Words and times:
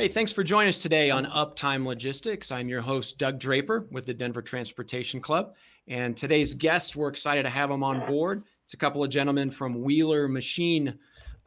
Hey, 0.00 0.08
thanks 0.08 0.32
for 0.32 0.42
joining 0.42 0.70
us 0.70 0.78
today 0.78 1.10
on 1.10 1.26
Uptime 1.26 1.84
Logistics. 1.84 2.50
I'm 2.50 2.70
your 2.70 2.80
host, 2.80 3.18
Doug 3.18 3.38
Draper 3.38 3.86
with 3.90 4.06
the 4.06 4.14
Denver 4.14 4.40
Transportation 4.40 5.20
Club. 5.20 5.52
And 5.88 6.16
today's 6.16 6.54
guest, 6.54 6.96
we're 6.96 7.10
excited 7.10 7.42
to 7.42 7.50
have 7.50 7.70
him 7.70 7.84
on 7.84 8.06
board. 8.06 8.44
It's 8.64 8.72
a 8.72 8.78
couple 8.78 9.04
of 9.04 9.10
gentlemen 9.10 9.50
from 9.50 9.82
Wheeler 9.82 10.26
Machine 10.26 10.98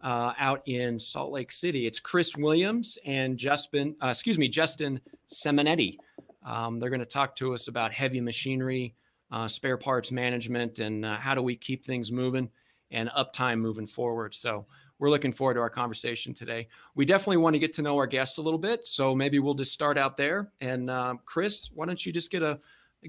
uh, 0.03 0.33
out 0.37 0.61
in 0.67 0.99
Salt 0.99 1.31
Lake 1.31 1.51
City. 1.51 1.87
It's 1.87 1.99
Chris 1.99 2.37
Williams 2.37 2.99
and 3.07 3.39
Justin, 3.39 3.95
uh, 4.03 4.09
excuse 4.09 4.37
me, 4.37 4.47
Justin 4.47 5.01
Seminetti. 5.27 5.97
Um, 6.45 6.79
they're 6.79 6.91
going 6.91 6.99
to 6.99 7.07
talk 7.07 7.35
to 7.37 7.55
us 7.55 7.69
about 7.69 7.91
heavy 7.91 8.21
machinery, 8.21 8.93
uh, 9.31 9.47
spare 9.47 9.77
parts 9.77 10.11
management, 10.11 10.77
and 10.77 11.03
uh, 11.03 11.15
how 11.15 11.33
do 11.33 11.41
we 11.41 11.55
keep 11.55 11.83
things 11.83 12.11
moving 12.11 12.51
and 12.91 13.09
uptime 13.17 13.57
moving 13.57 13.87
forward. 13.87 14.35
So 14.35 14.67
we're 15.03 15.09
looking 15.09 15.33
forward 15.33 15.55
to 15.55 15.59
our 15.59 15.69
conversation 15.69 16.33
today. 16.33 16.65
We 16.95 17.03
definitely 17.03 17.35
want 17.35 17.55
to 17.55 17.59
get 17.59 17.73
to 17.73 17.81
know 17.81 17.97
our 17.97 18.07
guests 18.07 18.37
a 18.37 18.41
little 18.41 18.57
bit, 18.57 18.87
so 18.87 19.13
maybe 19.13 19.37
we'll 19.37 19.53
just 19.53 19.73
start 19.73 19.97
out 19.97 20.15
there. 20.15 20.53
And 20.61 20.89
uh, 20.89 21.15
Chris, 21.25 21.69
why 21.73 21.85
don't 21.85 22.05
you 22.05 22.13
just 22.13 22.31
get 22.31 22.41
a 22.41 22.57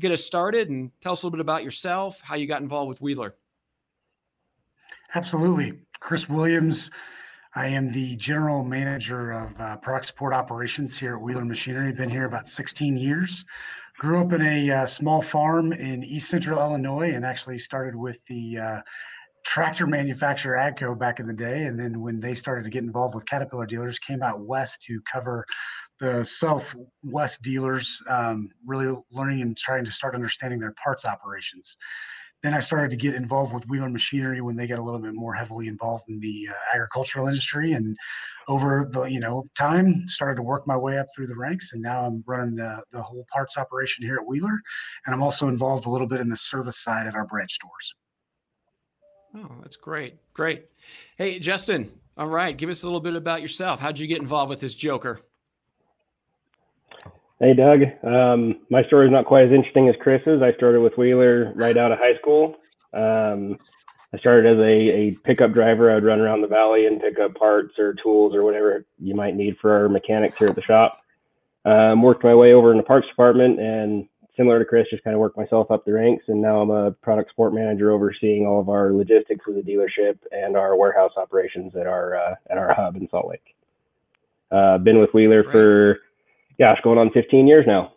get 0.01 0.11
us 0.11 0.25
started 0.25 0.71
and 0.71 0.91
tell 1.01 1.13
us 1.13 1.23
a 1.23 1.27
little 1.27 1.37
bit 1.37 1.41
about 1.41 1.63
yourself, 1.63 2.21
how 2.21 2.35
you 2.35 2.49
got 2.49 2.63
involved 2.63 2.89
with 2.89 3.01
Wheeler. 3.01 3.37
Absolutely, 5.15 5.79
Chris 6.01 6.29
Williams. 6.29 6.91
I 7.55 7.69
am 7.69 7.93
the 7.93 8.17
general 8.17 8.65
manager 8.65 9.31
of 9.31 9.55
uh, 9.61 9.77
product 9.77 10.07
support 10.07 10.35
operations 10.35 10.99
here 10.99 11.15
at 11.15 11.23
Wheeler 11.23 11.45
Machinery. 11.45 11.93
Been 11.93 12.11
here 12.11 12.25
about 12.25 12.49
16 12.49 12.97
years. 12.97 13.45
Grew 13.99 14.19
up 14.19 14.33
in 14.33 14.43
a 14.43 14.69
uh, 14.69 14.87
small 14.87 15.23
farm 15.23 15.73
in 15.73 16.03
East 16.03 16.29
Central 16.29 16.59
Illinois, 16.59 17.15
and 17.15 17.25
actually 17.25 17.59
started 17.59 17.95
with 17.95 18.19
the 18.27 18.59
uh, 18.59 18.81
tractor 19.45 19.87
manufacturer 19.87 20.57
AGCO 20.57 20.99
back 20.99 21.21
in 21.21 21.27
the 21.27 21.33
day. 21.33 21.65
And 21.65 21.79
then 21.79 22.01
when 22.01 22.19
they 22.21 22.35
started 22.35 22.65
to 22.65 22.71
get 22.71 22.83
involved 22.83 23.15
with 23.15 23.27
Caterpillar 23.27 23.67
dealers, 23.67 23.99
came 23.99 24.23
out 24.23 24.47
west 24.47 24.83
to 24.83 25.01
cover 25.11 25.45
the 26.01 26.25
Southwest 26.25 27.43
dealers, 27.43 28.03
um, 28.09 28.49
really 28.67 28.97
learning 29.13 29.43
and 29.43 29.57
trying 29.57 29.85
to 29.85 29.93
start 29.93 30.15
understanding 30.15 30.59
their 30.59 30.75
parts 30.83 31.05
operations. 31.05 31.77
Then 32.43 32.53
I 32.53 32.61
started 32.61 32.91
to 32.91 32.97
get 32.97 33.15
involved 33.15 33.55
with 33.55 33.67
Wheeler 33.69 33.89
Machinery 33.89 34.43
when 34.43 34.55
they 34.55 34.67
got 34.67 34.79
a 34.79 34.83
little 34.83 35.01
bit 35.01 35.15
more 35.15 35.33
heavily 35.33 35.67
involved 35.67 36.05
in 36.09 36.21
the 36.21 36.49
uh, 36.51 36.75
agricultural 36.75 37.27
industry, 37.27 37.73
and 37.73 37.97
over 38.49 38.87
the 38.93 39.05
you 39.05 39.19
know 39.19 39.49
time 39.57 40.07
started 40.07 40.37
to 40.37 40.43
work 40.43 40.67
my 40.67 40.77
way 40.77 40.99
up 40.99 41.07
through 41.17 41.29
the 41.29 41.37
ranks, 41.37 41.73
and 41.73 41.81
now 41.81 42.05
I'm 42.05 42.23
running 42.27 42.57
the 42.57 42.85
the 42.93 43.01
whole 43.01 43.25
parts 43.33 43.57
operation 43.57 44.05
here 44.05 44.17
at 44.17 44.27
Wheeler, 44.27 44.61
and 45.07 45.15
I'm 45.15 45.23
also 45.23 45.49
involved 45.49 45.87
a 45.87 45.89
little 45.89 46.07
bit 46.07 46.21
in 46.21 46.29
the 46.29 46.37
service 46.37 46.77
side 46.79 47.07
at 47.07 47.15
our 47.15 47.27
branch 47.27 47.53
stores. 47.53 47.95
Oh, 49.37 49.51
that's 49.63 49.77
great. 49.77 50.17
Great. 50.33 50.67
Hey, 51.19 51.39
Justin. 51.39 51.91
All 52.17 52.29
right. 52.29 52.57
Give 52.57 52.71
us 52.71 52.83
a 52.83 52.87
little 52.87 53.01
bit 53.01 53.17
about 53.17 53.43
yourself. 53.43 53.81
How'd 53.81 53.99
you 53.99 54.07
get 54.07 54.21
involved 54.21 54.51
with 54.51 54.61
this 54.61 54.75
Joker? 54.75 55.21
Hey, 57.41 57.53
Doug. 57.53 57.81
Um, 58.05 58.61
my 58.71 58.85
story 58.85 59.07
is 59.07 59.13
not 59.13 59.27
quite 59.27 59.47
as 59.47 59.53
interesting 59.53 59.89
as 59.89 59.97
Chris's. 60.01 60.41
I 60.41 60.53
started 60.55 60.81
with 60.81 60.97
Wheeler 60.97 61.53
right 61.57 61.77
out 61.77 61.91
of 61.91 61.99
high 61.99 62.17
school. 62.21 62.55
Um, 62.93 63.59
I 64.15 64.19
started 64.19 64.47
as 64.47 64.59
a, 64.61 64.97
a 64.97 65.11
pickup 65.25 65.53
driver. 65.53 65.91
I 65.91 65.95
would 65.95 66.05
run 66.05 66.21
around 66.21 66.43
the 66.43 66.47
valley 66.47 66.87
and 66.87 67.01
pick 67.01 67.19
up 67.19 67.35
parts 67.35 67.77
or 67.81 67.95
tools 67.95 68.37
or 68.37 68.45
whatever 68.45 68.87
you 69.01 69.17
might 69.17 69.35
need 69.35 69.57
for 69.61 69.73
our 69.73 69.89
mechanics 69.89 70.37
here 70.39 70.47
at 70.47 70.55
the 70.55 70.63
shop. 70.63 71.01
Um, 71.65 72.03
worked 72.03 72.23
my 72.23 72.35
way 72.35 72.53
over 72.53 72.71
in 72.71 72.77
the 72.77 72.85
parts 72.85 73.09
department 73.09 73.59
and 73.59 74.09
similar 74.37 74.59
to 74.59 74.65
Chris, 74.65 74.87
just 74.91 75.05
kind 75.05 75.15
of 75.15 75.21
worked 75.21 75.37
myself 75.37 75.71
up 75.71 75.85
the 75.85 75.93
ranks, 75.93 76.25
and 76.29 76.41
now 76.41 76.61
I'm 76.61 76.71
a 76.71 76.91
product 76.91 77.31
support 77.31 77.55
manager 77.55 77.91
overseeing 77.91 78.47
all 78.47 78.61
of 78.61 78.69
our 78.69 78.93
logistics 78.93 79.45
of 79.49 79.55
the 79.55 79.63
dealership 79.63 80.19
and 80.33 80.57
our 80.57 80.77
warehouse 80.77 81.13
operations 81.17 81.75
at 81.77 81.87
our 81.87 82.17
uh, 82.17 82.35
at 82.51 82.59
our 82.59 82.75
hub 82.75 82.97
in 82.97 83.09
Salt 83.11 83.29
Lake. 83.29 83.55
Uh, 84.51 84.79
been 84.79 85.01
with 85.01 85.11
Wheeler 85.13 85.43
right. 85.43 85.53
for, 85.53 85.99
gosh, 86.59 86.79
going 86.85 86.99
on 86.99 87.11
15 87.11 87.47
years 87.47 87.65
now. 87.67 87.93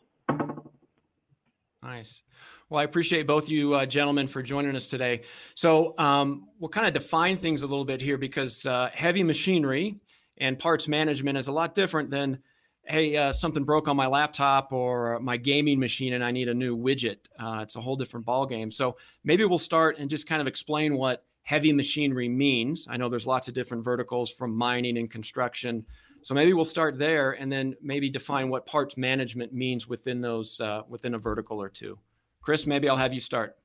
Nice. 1.84 2.23
Well, 2.69 2.81
I 2.81 2.84
appreciate 2.84 3.28
both 3.28 3.47
you 3.47 3.75
uh, 3.75 3.85
gentlemen 3.85 4.28
for 4.28 4.41
joining 4.41 4.75
us 4.75 4.88
today. 4.88 5.22
So 5.56 5.94
um, 5.97 6.50
we'll 6.59 6.69
kind 6.69 6.88
of 6.88 6.94
define 6.94 7.38
things 7.38 7.61
a 7.61 7.67
little 7.67 7.85
bit 7.85 8.01
here 8.01 8.17
because 8.17 8.66
uh, 8.66 8.90
heavy 8.94 9.23
machinery 9.23 10.00
and 10.38 10.59
parts 10.59 10.88
management 10.88 11.38
is 11.38 11.47
a 11.47 11.51
lot 11.51 11.75
different 11.75 12.09
than 12.09 12.40
hey, 12.87 13.15
uh, 13.17 13.31
something 13.31 13.63
broke 13.63 13.87
on 13.87 13.95
my 13.95 14.07
laptop 14.07 14.71
or 14.71 15.19
my 15.19 15.37
gaming 15.37 15.79
machine 15.79 16.13
and 16.13 16.23
I 16.23 16.31
need 16.31 16.47
a 16.47 16.53
new 16.53 16.77
widget. 16.77 17.17
Uh, 17.37 17.59
it's 17.61 17.75
a 17.75 17.81
whole 17.81 17.95
different 17.95 18.25
ballgame. 18.25 18.71
So 18.71 18.97
maybe 19.23 19.43
we'll 19.45 19.57
start 19.57 19.97
and 19.97 20.09
just 20.09 20.27
kind 20.27 20.41
of 20.41 20.47
explain 20.47 20.97
what 20.97 21.25
heavy 21.43 21.71
machinery 21.71 22.29
means. 22.29 22.87
I 22.89 22.97
know 22.97 23.09
there's 23.09 23.25
lots 23.25 23.47
of 23.47 23.53
different 23.53 23.83
verticals 23.83 24.31
from 24.31 24.55
mining 24.55 24.97
and 24.97 25.09
construction. 25.09 25.85
So 26.21 26.33
maybe 26.33 26.53
we'll 26.53 26.65
start 26.65 26.97
there 26.97 27.33
and 27.33 27.51
then 27.51 27.75
maybe 27.81 28.09
define 28.09 28.49
what 28.49 28.65
parts 28.65 28.97
management 28.97 29.53
means 29.53 29.87
within 29.87 30.19
those 30.19 30.59
uh, 30.59 30.81
within 30.89 31.13
a 31.13 31.17
vertical 31.17 31.61
or 31.61 31.69
two. 31.69 31.97
Chris, 32.41 32.67
maybe 32.67 32.89
I'll 32.89 32.97
have 32.97 33.13
you 33.13 33.19
start. 33.19 33.55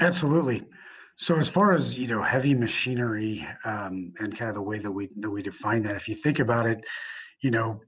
Absolutely. 0.00 0.64
So 1.16 1.36
as 1.36 1.48
far 1.48 1.72
as 1.72 1.98
you 1.98 2.06
know, 2.06 2.22
heavy 2.22 2.54
machinery 2.54 3.46
um, 3.64 4.12
and 4.20 4.36
kind 4.36 4.48
of 4.48 4.54
the 4.54 4.62
way 4.62 4.78
that 4.78 4.90
we 4.90 5.08
that 5.16 5.30
we 5.30 5.42
define 5.42 5.82
that, 5.84 5.96
if 5.96 6.08
you 6.08 6.14
think 6.14 6.38
about 6.38 6.66
it, 6.66 6.84
you 7.40 7.50
know, 7.50 7.80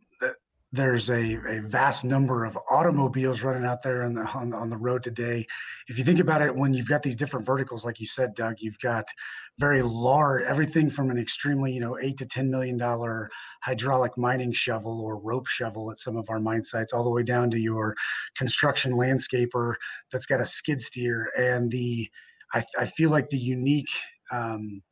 there's 0.72 1.08
a, 1.08 1.36
a 1.48 1.62
vast 1.62 2.04
number 2.04 2.44
of 2.44 2.58
automobiles 2.70 3.42
running 3.42 3.64
out 3.64 3.82
there 3.82 4.04
on 4.04 4.12
the 4.14 4.22
on, 4.34 4.52
on 4.52 4.68
the 4.68 4.76
road 4.76 5.02
today. 5.02 5.46
If 5.88 5.98
you 5.98 6.04
think 6.04 6.20
about 6.20 6.42
it, 6.42 6.54
when 6.54 6.74
you've 6.74 6.88
got 6.88 7.02
these 7.02 7.16
different 7.16 7.46
verticals, 7.46 7.86
like 7.86 8.00
you 8.00 8.06
said, 8.06 8.34
Doug, 8.34 8.56
you've 8.58 8.78
got 8.80 9.06
very 9.58 9.82
large 9.82 10.44
everything 10.44 10.90
from 10.90 11.10
an 11.10 11.18
extremely 11.18 11.72
you 11.72 11.80
know 11.80 11.98
eight 12.00 12.18
to 12.18 12.26
ten 12.26 12.50
million 12.50 12.76
dollar 12.76 13.30
hydraulic 13.62 14.16
mining 14.18 14.52
shovel 14.52 15.00
or 15.00 15.18
rope 15.18 15.46
shovel 15.46 15.90
at 15.90 15.98
some 15.98 16.16
of 16.16 16.28
our 16.28 16.38
mine 16.38 16.62
sites, 16.62 16.92
all 16.92 17.04
the 17.04 17.10
way 17.10 17.22
down 17.22 17.50
to 17.50 17.58
your 17.58 17.94
construction 18.36 18.92
landscaper 18.92 19.74
that's 20.12 20.26
got 20.26 20.40
a 20.40 20.46
skid 20.46 20.82
steer. 20.82 21.32
And 21.38 21.70
the 21.70 22.10
I, 22.52 22.64
I 22.78 22.86
feel 22.86 23.10
like 23.10 23.30
the 23.30 23.38
unique 23.38 23.90
um, 24.30 24.82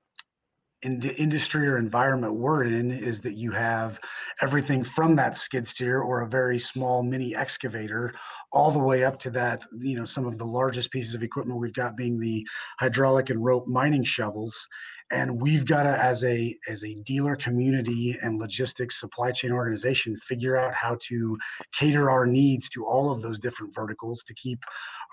in 0.82 1.00
the 1.00 1.14
industry 1.16 1.66
or 1.66 1.78
environment 1.78 2.34
we're 2.34 2.64
in 2.64 2.91
is 2.91 3.22
that 3.22 3.32
you 3.34 3.50
have 3.50 3.98
everything 4.42 4.84
from 4.84 5.16
that 5.16 5.37
skid 5.37 5.66
steer 5.66 6.00
or 6.00 6.20
a 6.20 6.28
very 6.28 6.59
small 6.59 7.03
mini 7.03 7.34
excavator 7.34 8.12
all 8.53 8.70
the 8.70 8.78
way 8.78 9.03
up 9.03 9.19
to 9.19 9.31
that 9.31 9.62
you 9.81 9.97
know 9.97 10.04
some 10.04 10.26
of 10.26 10.38
the 10.38 10.44
largest 10.44 10.91
pieces 10.91 11.15
of 11.15 11.22
equipment 11.22 11.59
we've 11.59 11.72
got 11.72 11.97
being 11.97 12.20
the 12.20 12.47
hydraulic 12.78 13.31
and 13.31 13.44
rope 13.44 13.66
mining 13.66 14.04
shovels. 14.04 14.69
And 15.12 15.41
we've 15.41 15.65
got 15.65 15.84
to 15.84 16.03
as 16.03 16.25
a 16.25 16.56
as 16.69 16.82
a 16.84 16.94
dealer 17.04 17.36
community 17.36 18.19
and 18.22 18.38
logistics 18.38 18.98
supply 18.98 19.31
chain 19.31 19.53
organization 19.53 20.16
figure 20.16 20.56
out 20.56 20.75
how 20.75 20.98
to 21.03 21.38
cater 21.72 22.10
our 22.10 22.26
needs 22.26 22.69
to 22.70 22.84
all 22.84 23.12
of 23.12 23.22
those 23.22 23.38
different 23.38 23.75
verticals 23.75 24.25
to 24.25 24.34
keep 24.34 24.59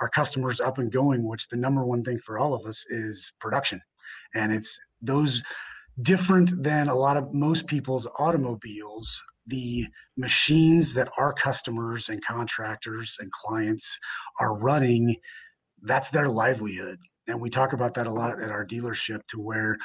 our 0.02 0.09
customers 0.09 0.59
up 0.59 0.79
and 0.79 0.91
going 0.91 1.28
which 1.28 1.47
the 1.50 1.57
number 1.57 1.85
one 1.85 2.02
thing 2.02 2.18
for 2.19 2.40
all 2.40 2.56
of 2.56 2.66
us 2.66 2.85
is 2.90 3.31
production 3.40 3.79
and 4.33 4.53
it's 4.53 4.79
those 5.01 5.41
different 6.01 6.63
than 6.63 6.89
a 6.89 6.95
lot 6.95 7.17
of 7.17 7.33
most 7.33 7.67
people's 7.67 8.07
automobiles 8.17 9.21
the 9.45 9.85
machines 10.17 10.94
that 10.94 11.09
our 11.17 11.33
customers 11.33 12.07
and 12.07 12.23
contractors 12.23 13.17
and 13.19 13.29
clients 13.31 13.99
are 14.39 14.55
running 14.55 15.17
that's 15.83 16.09
their 16.09 16.29
livelihood. 16.29 16.99
And 17.27 17.41
we 17.41 17.49
talk 17.49 17.73
about 17.73 17.93
that 17.95 18.07
a 18.07 18.11
lot 18.11 18.41
at 18.41 18.51
our 18.51 18.66
dealership 18.66 19.19
to 19.29 19.39
where 19.39 19.77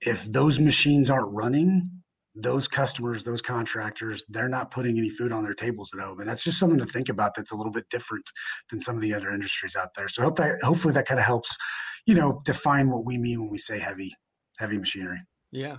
if 0.00 0.24
those 0.30 0.58
machines 0.58 1.10
aren't 1.10 1.32
running 1.32 1.90
those 2.36 2.68
customers 2.68 3.24
those 3.24 3.40
contractors 3.40 4.24
they're 4.28 4.48
not 4.48 4.70
putting 4.70 4.98
any 4.98 5.08
food 5.08 5.32
on 5.32 5.42
their 5.42 5.54
tables 5.54 5.90
at 5.94 6.04
home 6.04 6.20
and 6.20 6.28
that's 6.28 6.44
just 6.44 6.58
something 6.58 6.78
to 6.78 6.86
think 6.86 7.08
about 7.08 7.34
that's 7.34 7.52
a 7.52 7.56
little 7.56 7.72
bit 7.72 7.88
different 7.88 8.24
than 8.70 8.80
some 8.80 8.94
of 8.94 9.00
the 9.00 9.14
other 9.14 9.30
industries 9.30 9.74
out 9.74 9.88
there 9.96 10.08
so 10.08 10.22
hope 10.22 10.36
that 10.36 10.60
hopefully 10.62 10.92
that 10.92 11.06
kind 11.06 11.18
of 11.18 11.26
helps 11.26 11.56
you 12.04 12.14
know 12.14 12.40
define 12.44 12.90
what 12.90 13.04
we 13.04 13.16
mean 13.16 13.40
when 13.40 13.50
we 13.50 13.58
say 13.58 13.78
heavy 13.78 14.14
heavy 14.58 14.78
machinery. 14.78 15.22
Yeah. 15.52 15.76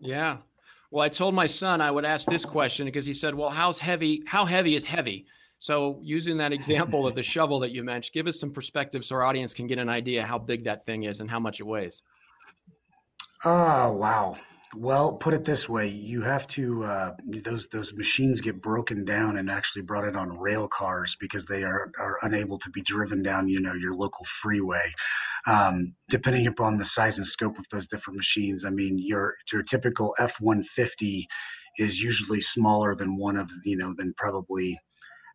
Yeah. 0.00 0.38
Well, 0.90 1.04
I 1.04 1.08
told 1.08 1.34
my 1.34 1.46
son 1.46 1.80
I 1.80 1.90
would 1.90 2.04
ask 2.04 2.26
this 2.26 2.44
question 2.44 2.86
because 2.86 3.06
he 3.06 3.12
said, 3.12 3.34
"Well, 3.34 3.50
how's 3.50 3.78
heavy? 3.78 4.22
How 4.26 4.44
heavy 4.44 4.74
is 4.74 4.84
heavy?" 4.84 5.26
So, 5.58 6.00
using 6.02 6.36
that 6.38 6.52
example 6.52 7.06
of 7.06 7.14
the 7.14 7.22
shovel 7.34 7.60
that 7.60 7.70
you 7.70 7.84
mentioned, 7.84 8.14
give 8.14 8.26
us 8.26 8.40
some 8.40 8.50
perspective 8.50 9.04
so 9.04 9.16
our 9.16 9.24
audience 9.24 9.54
can 9.54 9.66
get 9.66 9.78
an 9.78 9.88
idea 9.88 10.24
how 10.24 10.38
big 10.38 10.64
that 10.64 10.86
thing 10.86 11.04
is 11.04 11.20
and 11.20 11.30
how 11.30 11.38
much 11.38 11.60
it 11.60 11.64
weighs. 11.64 12.02
Oh, 13.44 13.92
wow. 13.92 14.36
Well, 14.76 15.14
put 15.14 15.34
it 15.34 15.44
this 15.44 15.68
way: 15.68 15.88
you 15.88 16.22
have 16.22 16.46
to 16.48 16.84
uh, 16.84 17.12
those 17.26 17.66
those 17.68 17.92
machines 17.92 18.40
get 18.40 18.62
broken 18.62 19.04
down 19.04 19.36
and 19.36 19.50
actually 19.50 19.82
brought 19.82 20.06
in 20.06 20.14
on 20.14 20.38
rail 20.38 20.68
cars 20.68 21.16
because 21.18 21.46
they 21.46 21.64
are 21.64 21.90
are 21.98 22.18
unable 22.22 22.56
to 22.60 22.70
be 22.70 22.80
driven 22.82 23.20
down, 23.20 23.48
you 23.48 23.58
know, 23.60 23.74
your 23.74 23.94
local 23.94 24.24
freeway. 24.24 24.92
Um, 25.46 25.94
depending 26.08 26.46
upon 26.46 26.78
the 26.78 26.84
size 26.84 27.18
and 27.18 27.26
scope 27.26 27.58
of 27.58 27.66
those 27.72 27.88
different 27.88 28.16
machines, 28.16 28.64
I 28.64 28.70
mean, 28.70 28.98
your 28.98 29.34
your 29.52 29.62
typical 29.64 30.14
F 30.20 30.36
one 30.40 30.62
fifty 30.62 31.26
is 31.78 32.00
usually 32.00 32.40
smaller 32.40 32.94
than 32.94 33.18
one 33.18 33.36
of 33.36 33.50
you 33.64 33.76
know 33.76 33.92
than 33.96 34.14
probably 34.16 34.78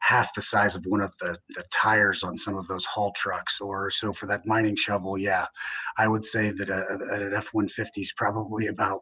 half 0.06 0.36
the 0.36 0.42
size 0.42 0.76
of 0.76 0.86
one 0.86 1.02
of 1.02 1.16
the, 1.18 1.38
the 1.50 1.64
tires 1.72 2.24
on 2.24 2.38
some 2.38 2.56
of 2.56 2.68
those 2.68 2.86
haul 2.86 3.12
trucks. 3.16 3.60
Or 3.60 3.90
so 3.90 4.14
for 4.14 4.28
that 4.28 4.46
mining 4.46 4.76
shovel, 4.76 5.18
yeah, 5.18 5.48
I 5.98 6.08
would 6.08 6.24
say 6.24 6.52
that 6.52 6.70
uh, 6.70 6.84
a, 6.90 7.26
an 7.26 7.34
F 7.34 7.50
one 7.54 7.68
fifty 7.68 8.02
is 8.02 8.14
probably 8.16 8.68
about 8.68 9.02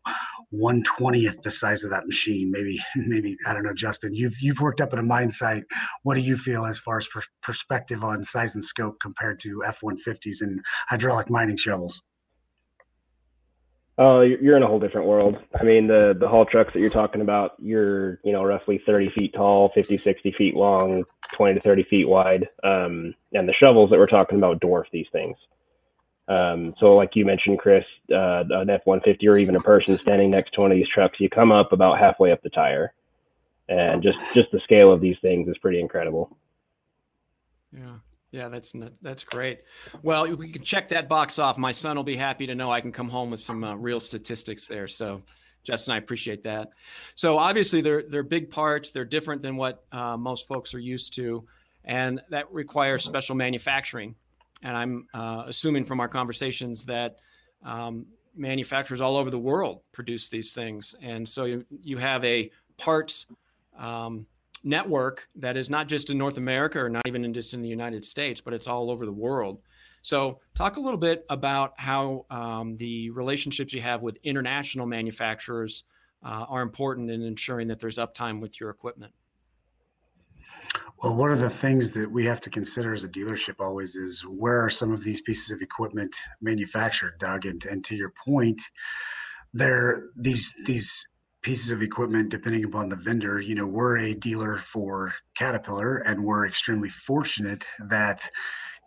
one 0.50 0.82
twentieth 0.84 1.42
the 1.42 1.52
size 1.52 1.84
of 1.84 1.90
that 1.90 2.08
machine. 2.08 2.52
Maybe 2.52 2.80
maybe 2.96 3.36
I 3.46 3.54
don't 3.54 3.64
know, 3.64 3.74
Justin. 3.74 4.16
You've 4.16 4.42
you've 4.42 4.62
worked 4.62 4.80
up 4.82 4.94
at 4.94 5.00
a 5.00 5.04
mine 5.04 5.32
site. 5.32 5.64
What 6.04 6.16
do 6.16 6.22
you 6.22 6.38
feel 6.38 6.66
as 6.66 6.80
far 6.80 7.00
as 7.00 7.08
per- 7.08 7.22
perspective 7.42 8.04
on 8.04 8.24
size 8.24 8.56
and 8.56 8.64
scope 8.64 8.96
compared 9.02 9.40
to 9.42 9.64
F 9.66 9.80
one 9.82 9.98
fifties 9.98 10.42
and 10.42 10.62
hydraulic 10.88 11.30
mining 11.30 11.58
shovels? 11.58 12.02
Oh, 13.98 14.22
you're 14.22 14.58
in 14.58 14.64
a 14.64 14.68
whole 14.68 14.80
different 14.80 15.08
world. 15.08 15.38
I 15.60 15.64
mean, 15.64 15.86
the 15.86 16.16
the 16.20 16.28
haul 16.28 16.46
trucks 16.46 16.74
that 16.74 16.80
you're 16.80 16.90
talking 16.90 17.22
about, 17.22 17.54
you're 17.60 18.20
you 18.24 18.32
know 18.32 18.44
roughly 18.44 18.82
30 18.84 19.12
feet 19.12 19.34
tall, 19.34 19.70
50, 19.76 19.98
60 19.98 20.32
feet 20.32 20.56
long, 20.56 21.04
20 21.34 21.56
to 21.56 21.60
30 21.62 21.84
feet 21.84 22.08
wide, 22.08 22.50
um, 22.64 23.14
and 23.34 23.48
the 23.48 23.54
shovels 23.54 23.92
that 23.92 24.00
we're 24.00 24.08
talking 24.08 24.40
about 24.40 24.60
dwarf 24.62 24.86
these 24.92 25.08
things. 25.12 25.38
Um, 26.28 26.74
so, 26.80 26.96
like 26.96 27.16
you 27.16 27.26
mentioned, 27.26 27.60
Chris, 27.60 27.86
uh, 28.12 28.44
an 28.50 28.70
F-150 28.70 29.28
or 29.28 29.38
even 29.38 29.56
a 29.56 29.60
person 29.60 29.98
standing 29.98 30.32
next 30.32 30.54
to 30.54 30.62
one 30.62 30.72
of 30.72 30.78
these 30.78 30.88
trucks, 30.88 31.20
you 31.20 31.30
come 31.30 31.52
up 31.52 31.72
about 31.72 32.00
halfway 32.00 32.32
up 32.32 32.42
the 32.42 32.50
tire, 32.50 32.94
and 33.70 34.02
just 34.02 34.18
just 34.34 34.50
the 34.52 34.60
scale 34.62 34.92
of 34.92 35.02
these 35.02 35.20
things 35.20 35.48
is 35.48 35.58
pretty 35.60 35.80
incredible. 35.80 36.36
Yeah. 37.72 37.98
Yeah, 38.34 38.50
that's 38.50 38.74
that's 39.04 39.24
great. 39.24 39.60
Well, 40.02 40.36
we 40.36 40.50
can 40.50 40.64
check 40.64 40.90
that 40.90 41.08
box 41.08 41.38
off. 41.38 41.60
My 41.60 41.72
son 41.72 41.96
will 41.96 42.04
be 42.04 42.16
happy 42.16 42.48
to 42.48 42.56
know 42.56 42.72
I 42.72 42.82
can 42.82 42.92
come 42.92 43.08
home 43.08 43.30
with 43.30 43.40
some 43.40 43.64
uh, 43.64 43.76
real 43.76 44.00
statistics 44.00 44.66
there. 44.66 44.88
So, 44.88 45.22
Justin, 45.64 45.94
I 45.94 45.98
appreciate 45.98 46.42
that. 46.42 46.70
So, 47.14 47.38
obviously, 47.38 47.80
they're 47.82 48.02
they're 48.10 48.24
big 48.24 48.50
parts. 48.50 48.90
They're 48.90 49.06
different 49.06 49.44
than 49.44 49.56
what 49.56 49.86
uh, 49.92 50.18
most 50.18 50.48
folks 50.48 50.74
are 50.74 50.80
used 50.80 51.14
to, 51.18 51.46
and 51.86 52.22
that 52.32 52.52
requires 52.52 53.04
special 53.04 53.36
manufacturing. 53.36 54.16
And 54.64 54.76
I'm 54.76 55.08
uh, 55.14 55.44
assuming 55.46 55.86
from 55.86 56.00
our 56.00 56.08
conversations 56.08 56.86
that 56.86 57.20
um, 57.64 58.08
manufacturers 58.36 59.00
all 59.00 59.16
over 59.16 59.30
the 59.30 59.38
world 59.38 59.82
produce 59.92 60.28
these 60.28 60.54
things, 60.54 60.96
and 61.04 61.30
so 61.30 61.46
you 61.46 61.64
you 61.70 61.98
have 61.98 62.26
a 62.26 62.50
parts 62.80 63.28
um, 63.78 64.26
network 64.64 65.28
that 65.36 65.58
is 65.58 65.70
not 65.70 65.88
just 65.88 66.10
in 66.10 66.18
North 66.18 66.38
America 66.38 66.80
or 66.80 66.90
not 66.90 67.06
even 67.08 67.26
in 67.26 67.34
just 67.34 67.54
in 67.54 67.62
the 67.62 67.70
United 67.70 68.06
States, 68.06 68.42
but 68.42 68.54
it's 68.54 68.68
all 68.68 68.90
over 68.90 69.06
the 69.06 69.12
world. 69.12 69.60
So, 70.02 70.40
talk 70.54 70.76
a 70.76 70.82
little 70.82 71.00
bit 71.00 71.26
about 71.30 71.74
how 71.78 72.26
um, 72.30 72.76
the 72.76 73.10
relationships 73.12 73.72
you 73.72 73.82
have 73.82 74.02
with 74.02 74.18
international 74.24 74.86
manufacturers 74.86 75.86
uh, 76.26 76.46
are 76.50 76.62
important 76.62 77.10
in 77.10 77.22
ensuring 77.22 77.68
that 77.70 77.80
there's 77.80 77.98
uptime 77.98 78.42
with 78.42 78.60
your 78.60 78.70
equipment. 78.70 79.14
Well, 81.02 81.16
one 81.16 81.32
of 81.32 81.40
the 81.40 81.50
things 81.50 81.92
that 81.92 82.10
we 82.10 82.26
have 82.26 82.40
to 82.42 82.50
consider 82.50 82.94
as 82.94 83.04
a 83.04 83.10
dealership 83.10 83.56
always 83.60 83.96
is 83.96 84.22
where 84.22 84.64
are 84.64 84.70
some 84.70 84.94
of 84.94 85.04
these 85.04 85.22
pieces 85.22 85.52
of 85.52 85.62
equipment 85.62 86.16
manufactured, 86.42 87.18
Doug? 87.20 87.46
And, 87.46 87.64
and 87.66 87.84
to 87.86 87.96
your 87.96 88.14
point, 88.26 88.62
there 89.54 90.04
these 90.16 90.56
these 90.66 91.08
pieces 91.44 91.72
of 91.72 91.84
equipment 91.84 92.30
depending 92.30 92.64
upon 92.64 92.90
the 92.90 92.96
vendor 92.96 93.40
you 93.40 93.54
know 93.54 93.68
we're 93.68 93.98
a 93.98 94.14
dealer 94.14 94.58
for 94.58 95.14
caterpillar 95.36 95.98
and 95.98 96.24
we're 96.24 96.48
extremely 96.48 96.90
fortunate 96.90 97.66
that 97.88 98.30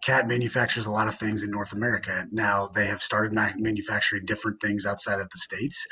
cat 0.02 0.28
manufactures 0.28 0.86
a 0.86 0.90
lot 0.90 1.08
of 1.08 1.18
things 1.18 1.42
in 1.42 1.50
north 1.50 1.72
america. 1.72 2.26
Now 2.32 2.68
they 2.74 2.86
have 2.86 3.02
started 3.02 3.32
manufacturing 3.32 4.24
different 4.24 4.60
things 4.60 4.86
outside 4.86 5.20
of 5.20 5.30
the 5.30 5.38
states 5.38 5.86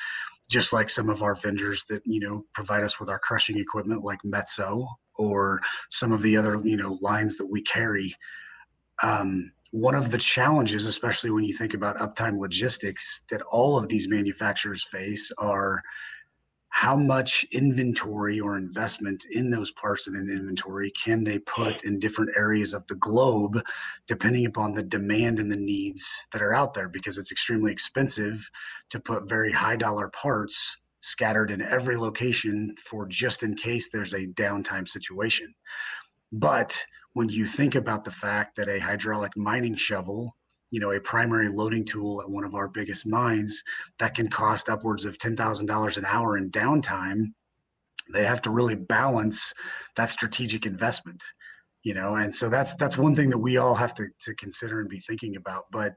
just 0.50 0.72
like 0.72 0.88
some 0.88 1.08
of 1.08 1.22
our 1.22 1.34
vendors 1.34 1.84
that 1.88 2.02
you 2.04 2.20
know 2.20 2.44
provide 2.54 2.82
us 2.82 3.00
with 3.00 3.08
our 3.08 3.18
crushing 3.18 3.58
equipment 3.58 4.02
like 4.02 4.18
metso 4.24 4.86
or 5.16 5.60
some 5.90 6.12
of 6.12 6.22
the 6.22 6.36
other 6.36 6.60
you 6.64 6.76
know 6.76 6.98
lines 7.00 7.36
that 7.36 7.46
we 7.46 7.62
carry. 7.62 8.14
Um, 9.02 9.52
one 9.70 9.94
of 9.94 10.10
the 10.10 10.18
challenges 10.18 10.86
especially 10.86 11.30
when 11.30 11.44
you 11.44 11.56
think 11.56 11.74
about 11.74 11.96
uptime 11.96 12.38
logistics 12.38 13.22
that 13.30 13.42
all 13.50 13.76
of 13.76 13.88
these 13.88 14.08
manufacturers 14.08 14.84
face 14.84 15.32
are 15.38 15.82
how 16.74 16.96
much 16.96 17.46
inventory 17.52 18.40
or 18.40 18.56
investment 18.56 19.24
in 19.30 19.48
those 19.48 19.70
parts 19.70 20.08
in 20.08 20.16
an 20.16 20.28
inventory 20.28 20.90
can 20.90 21.22
they 21.22 21.38
put 21.38 21.84
in 21.84 22.00
different 22.00 22.32
areas 22.36 22.74
of 22.74 22.84
the 22.88 22.96
globe 22.96 23.62
depending 24.08 24.44
upon 24.44 24.74
the 24.74 24.82
demand 24.82 25.38
and 25.38 25.52
the 25.52 25.56
needs 25.56 26.26
that 26.32 26.42
are 26.42 26.52
out 26.52 26.74
there 26.74 26.88
because 26.88 27.16
it's 27.16 27.30
extremely 27.30 27.70
expensive 27.70 28.50
to 28.90 28.98
put 28.98 29.28
very 29.28 29.52
high 29.52 29.76
dollar 29.76 30.08
parts 30.08 30.76
scattered 30.98 31.52
in 31.52 31.62
every 31.62 31.96
location 31.96 32.74
for 32.84 33.06
just 33.06 33.44
in 33.44 33.54
case 33.54 33.88
there's 33.92 34.12
a 34.12 34.26
downtime 34.26 34.88
situation. 34.88 35.54
But 36.32 36.84
when 37.12 37.28
you 37.28 37.46
think 37.46 37.76
about 37.76 38.02
the 38.02 38.10
fact 38.10 38.56
that 38.56 38.68
a 38.68 38.80
hydraulic 38.80 39.36
mining 39.36 39.76
shovel 39.76 40.34
you 40.74 40.80
know 40.80 40.92
a 40.92 41.00
primary 41.00 41.48
loading 41.48 41.84
tool 41.84 42.20
at 42.20 42.28
one 42.28 42.44
of 42.44 42.54
our 42.54 42.68
biggest 42.68 43.06
mines 43.06 43.62
that 43.98 44.14
can 44.14 44.28
cost 44.28 44.68
upwards 44.68 45.04
of 45.04 45.18
$10,000 45.18 45.96
an 45.96 46.04
hour 46.04 46.36
in 46.36 46.50
downtime 46.50 47.26
they 48.12 48.24
have 48.24 48.42
to 48.42 48.50
really 48.50 48.74
balance 48.74 49.54
that 49.96 50.10
strategic 50.10 50.66
investment 50.66 51.22
you 51.84 51.92
know? 51.94 52.16
And 52.16 52.34
so 52.34 52.48
that's 52.48 52.74
that's 52.74 52.98
one 52.98 53.14
thing 53.14 53.30
that 53.30 53.38
we 53.38 53.58
all 53.58 53.74
have 53.74 53.94
to, 53.94 54.06
to 54.24 54.34
consider 54.34 54.80
and 54.80 54.88
be 54.88 55.00
thinking 55.00 55.36
about. 55.36 55.64
But 55.70 55.94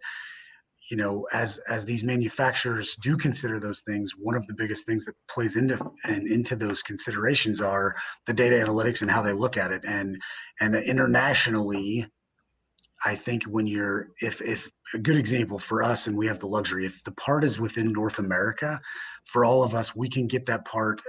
you 0.91 0.95
know 0.95 1.27
as 1.33 1.59
as 1.69 1.83
these 1.83 2.03
manufacturers 2.03 2.95
do 3.01 3.17
consider 3.17 3.59
those 3.59 3.81
things 3.81 4.13
one 4.17 4.35
of 4.35 4.47
the 4.47 4.53
biggest 4.53 4.85
things 4.85 5.03
that 5.03 5.15
plays 5.29 5.57
into 5.57 5.77
and 6.05 6.25
into 6.27 6.55
those 6.55 6.81
considerations 6.81 7.59
are 7.59 7.93
the 8.25 8.31
data 8.33 8.55
analytics 8.55 9.01
and 9.01 9.11
how 9.11 9.21
they 9.21 9.33
look 9.33 9.57
at 9.57 9.71
it. 9.71 9.83
And 9.85 10.21
and 10.61 10.75
internationally 10.75 12.07
I 13.05 13.15
think 13.15 13.43
when 13.43 13.67
you're 13.67 14.09
if 14.21 14.41
if 14.41 14.69
a 14.93 14.97
good 14.97 15.17
example 15.17 15.59
for 15.59 15.83
us 15.83 16.07
and 16.07 16.17
we 16.17 16.27
have 16.27 16.39
the 16.39 16.47
luxury 16.47 16.85
if 16.85 17.03
the 17.03 17.11
part 17.11 17.43
is 17.43 17.59
within 17.59 17.91
North 17.91 18.19
America 18.19 18.79
for 19.25 19.45
all 19.45 19.63
of 19.63 19.73
us 19.75 19.95
we 19.95 20.09
can 20.09 20.27
get 20.27 20.45
that 20.47 20.65
part 20.65 21.01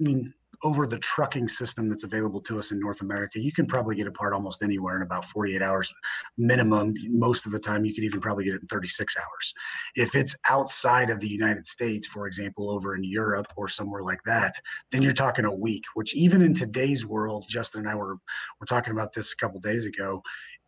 I 0.00 0.02
mean 0.02 0.32
over 0.62 0.86
the 0.86 0.98
trucking 0.98 1.46
system 1.48 1.90
that's 1.90 2.04
available 2.04 2.40
to 2.40 2.58
us 2.58 2.70
in 2.70 2.80
North 2.80 3.02
America 3.02 3.38
you 3.40 3.52
can 3.52 3.66
probably 3.66 3.94
get 3.94 4.06
a 4.06 4.12
part 4.12 4.32
almost 4.32 4.62
anywhere 4.62 4.96
in 4.96 5.02
about 5.02 5.26
48 5.26 5.60
hours 5.60 5.92
minimum. 6.38 6.94
Most 7.08 7.44
of 7.44 7.52
the 7.52 7.58
time 7.58 7.84
you 7.84 7.92
could 7.92 8.04
even 8.04 8.20
probably 8.20 8.44
get 8.44 8.54
it 8.54 8.62
in 8.62 8.68
36 8.68 9.14
hours. 9.16 9.54
If 9.96 10.14
it's 10.14 10.36
outside 10.48 11.10
of 11.10 11.20
the 11.20 11.28
United 11.28 11.66
States 11.66 12.06
for 12.06 12.26
example 12.26 12.70
over 12.70 12.94
in 12.94 13.04
Europe 13.04 13.48
or 13.56 13.68
somewhere 13.68 14.02
like 14.02 14.22
that 14.24 14.58
then 14.92 15.02
you're 15.02 15.12
talking 15.12 15.44
a 15.44 15.54
week 15.54 15.84
which 15.94 16.14
even 16.14 16.40
in 16.40 16.54
today's 16.54 17.04
world 17.04 17.44
Justin 17.48 17.80
and 17.80 17.88
I 17.90 17.96
were 17.96 18.16
were 18.60 18.66
talking 18.66 18.92
about 18.92 19.12
this 19.12 19.32
a 19.32 19.36
couple 19.36 19.60
days 19.60 19.84
ago 19.84 20.22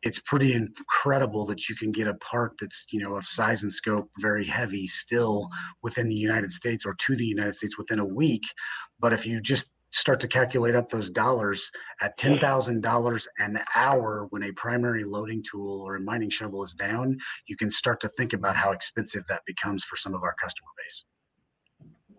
it's 0.07 0.21
pretty 0.21 0.55
incredible 0.55 1.45
that 1.47 1.69
you 1.69 1.75
can 1.75 1.91
get 1.91 2.07
a 2.07 2.15
part 2.15 2.53
that's 2.61 2.87
you 2.91 3.01
know 3.01 3.17
of 3.17 3.27
size 3.27 3.63
and 3.63 3.73
scope 3.73 4.09
very 4.21 4.45
heavy 4.45 4.87
still 4.87 5.49
within 5.83 6.09
the 6.09 6.15
united 6.15 6.53
states 6.53 6.87
or 6.87 6.95
to 6.95 7.17
the 7.17 7.25
united 7.25 7.55
states 7.55 7.77
within 7.77 7.99
a 7.99 8.05
week 8.05 8.45
but 9.01 9.13
if 9.13 9.27
you 9.27 9.41
just 9.41 9.67
start 9.93 10.21
to 10.21 10.29
calculate 10.29 10.75
up 10.75 10.89
those 10.91 11.11
dollars 11.11 11.71
at 12.03 12.13
hmm. 12.21 12.35
$10,000 12.35 13.27
an 13.39 13.61
hour 13.75 14.27
when 14.31 14.43
a 14.43 14.53
primary 14.53 15.05
loading 15.05 15.43
tool 15.51 15.81
or 15.81 15.97
a 15.97 16.01
mining 16.01 16.29
shovel 16.29 16.63
is 16.63 16.75
down, 16.75 17.17
you 17.47 17.57
can 17.57 17.71
start 17.71 18.01
to 18.01 18.09
think 18.09 18.35
about 18.35 18.57
how 18.57 18.73
expensive 18.73 19.25
that 19.29 19.41
becomes 19.47 19.85
for 19.85 19.97
some 19.97 20.13
of 20.15 20.23
our 20.23 20.35
customer 20.35 20.69
base. 20.77 21.05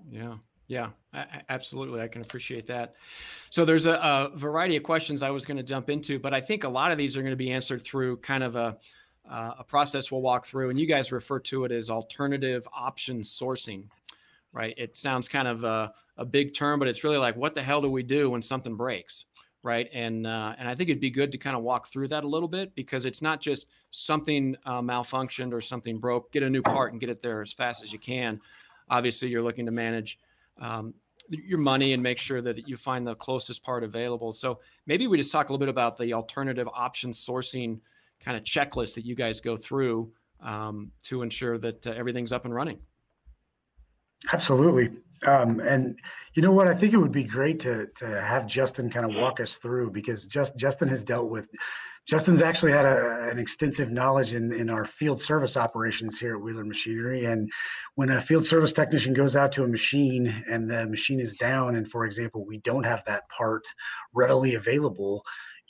Yeah. 0.09 0.35
Yeah, 0.67 0.89
absolutely. 1.49 2.01
I 2.01 2.09
can 2.09 2.21
appreciate 2.21 2.67
that. 2.67 2.95
So 3.49 3.63
there's 3.63 3.85
a, 3.85 3.93
a 3.93 4.31
variety 4.35 4.75
of 4.75 4.83
questions 4.83 5.23
I 5.23 5.29
was 5.29 5.45
going 5.45 5.57
to 5.57 5.63
jump 5.63 5.89
into, 5.89 6.19
but 6.19 6.33
I 6.33 6.41
think 6.41 6.65
a 6.65 6.69
lot 6.69 6.91
of 6.91 6.97
these 6.97 7.15
are 7.15 7.21
going 7.21 7.31
to 7.31 7.37
be 7.37 7.51
answered 7.51 7.83
through 7.83 8.17
kind 8.17 8.43
of 8.43 8.57
a, 8.57 8.77
uh, 9.29 9.53
a 9.59 9.63
process 9.63 10.11
we'll 10.11 10.21
walk 10.21 10.45
through, 10.45 10.69
and 10.69 10.79
you 10.79 10.85
guys 10.85 11.11
refer 11.11 11.39
to 11.39 11.63
it 11.63 11.71
as 11.71 11.89
alternative 11.89 12.67
option 12.75 13.21
sourcing, 13.21 13.83
right? 14.51 14.73
It 14.77 14.97
sounds 14.97 15.29
kind 15.29 15.47
of 15.47 15.63
a, 15.63 15.93
a 16.17 16.25
big 16.25 16.53
term, 16.53 16.79
but 16.79 16.89
it's 16.89 17.03
really 17.03 17.17
like, 17.17 17.37
what 17.37 17.55
the 17.55 17.63
hell 17.63 17.81
do 17.81 17.89
we 17.89 18.03
do 18.03 18.29
when 18.29 18.41
something 18.41 18.75
breaks, 18.75 19.23
right? 19.63 19.89
And 19.93 20.27
uh, 20.27 20.55
and 20.57 20.67
I 20.67 20.75
think 20.75 20.89
it'd 20.89 21.01
be 21.01 21.09
good 21.09 21.31
to 21.31 21.37
kind 21.37 21.55
of 21.55 21.63
walk 21.63 21.87
through 21.87 22.09
that 22.09 22.23
a 22.23 22.27
little 22.27 22.47
bit 22.47 22.73
because 22.75 23.05
it's 23.05 23.21
not 23.21 23.39
just 23.39 23.67
something 23.91 24.55
uh, 24.65 24.81
malfunctioned 24.81 25.53
or 25.53 25.61
something 25.61 25.97
broke. 25.97 26.31
Get 26.31 26.43
a 26.43 26.49
new 26.49 26.61
part 26.61 26.91
and 26.91 26.99
get 26.99 27.09
it 27.09 27.21
there 27.21 27.41
as 27.41 27.53
fast 27.53 27.83
as 27.83 27.93
you 27.93 27.99
can. 27.99 28.41
Obviously, 28.89 29.29
you're 29.29 29.43
looking 29.43 29.65
to 29.65 29.71
manage 29.71 30.19
um, 30.59 30.93
your 31.29 31.59
money 31.59 31.93
and 31.93 32.01
make 32.01 32.17
sure 32.17 32.41
that 32.41 32.67
you 32.67 32.77
find 32.77 33.05
the 33.05 33.15
closest 33.15 33.63
part 33.63 33.83
available. 33.83 34.33
So 34.33 34.59
maybe 34.85 35.07
we 35.07 35.17
just 35.17 35.31
talk 35.31 35.49
a 35.49 35.51
little 35.51 35.59
bit 35.65 35.69
about 35.69 35.97
the 35.97 36.13
alternative 36.13 36.67
option 36.73 37.11
sourcing 37.11 37.79
kind 38.19 38.37
of 38.37 38.43
checklist 38.43 38.95
that 38.95 39.05
you 39.05 39.15
guys 39.15 39.39
go 39.39 39.57
through 39.57 40.11
um, 40.41 40.91
to 41.03 41.21
ensure 41.21 41.57
that 41.57 41.85
uh, 41.85 41.91
everything's 41.91 42.31
up 42.31 42.45
and 42.45 42.53
running. 42.53 42.79
Absolutely. 44.31 44.89
Um, 45.25 45.59
and 45.59 45.99
you 46.33 46.41
know 46.41 46.51
what? 46.51 46.67
I 46.67 46.75
think 46.75 46.93
it 46.93 46.97
would 46.97 47.11
be 47.11 47.23
great 47.23 47.59
to 47.61 47.87
to 47.95 48.21
have 48.21 48.45
Justin 48.47 48.89
kind 48.89 49.05
of 49.05 49.15
walk 49.15 49.39
us 49.39 49.57
through 49.57 49.91
because 49.91 50.27
just 50.27 50.55
Justin 50.57 50.89
has 50.89 51.03
dealt 51.03 51.29
with. 51.29 51.49
Justin's 52.07 52.41
actually 52.41 52.71
had 52.71 52.85
a, 52.85 53.29
an 53.29 53.37
extensive 53.37 53.91
knowledge 53.91 54.33
in, 54.33 54.53
in 54.53 54.69
our 54.69 54.85
field 54.85 55.19
service 55.19 55.57
operations 55.57 56.17
here 56.17 56.35
at 56.35 56.41
Wheeler 56.41 56.63
Machinery. 56.63 57.25
And 57.25 57.51
when 57.95 58.09
a 58.09 58.21
field 58.21 58.45
service 58.45 58.71
technician 58.71 59.13
goes 59.13 59.35
out 59.35 59.51
to 59.53 59.63
a 59.63 59.67
machine 59.67 60.43
and 60.49 60.69
the 60.69 60.87
machine 60.87 61.19
is 61.19 61.33
down, 61.33 61.75
and 61.75 61.89
for 61.89 62.05
example, 62.05 62.45
we 62.45 62.59
don't 62.59 62.85
have 62.85 63.03
that 63.05 63.27
part 63.29 63.63
readily 64.13 64.55
available, 64.55 65.25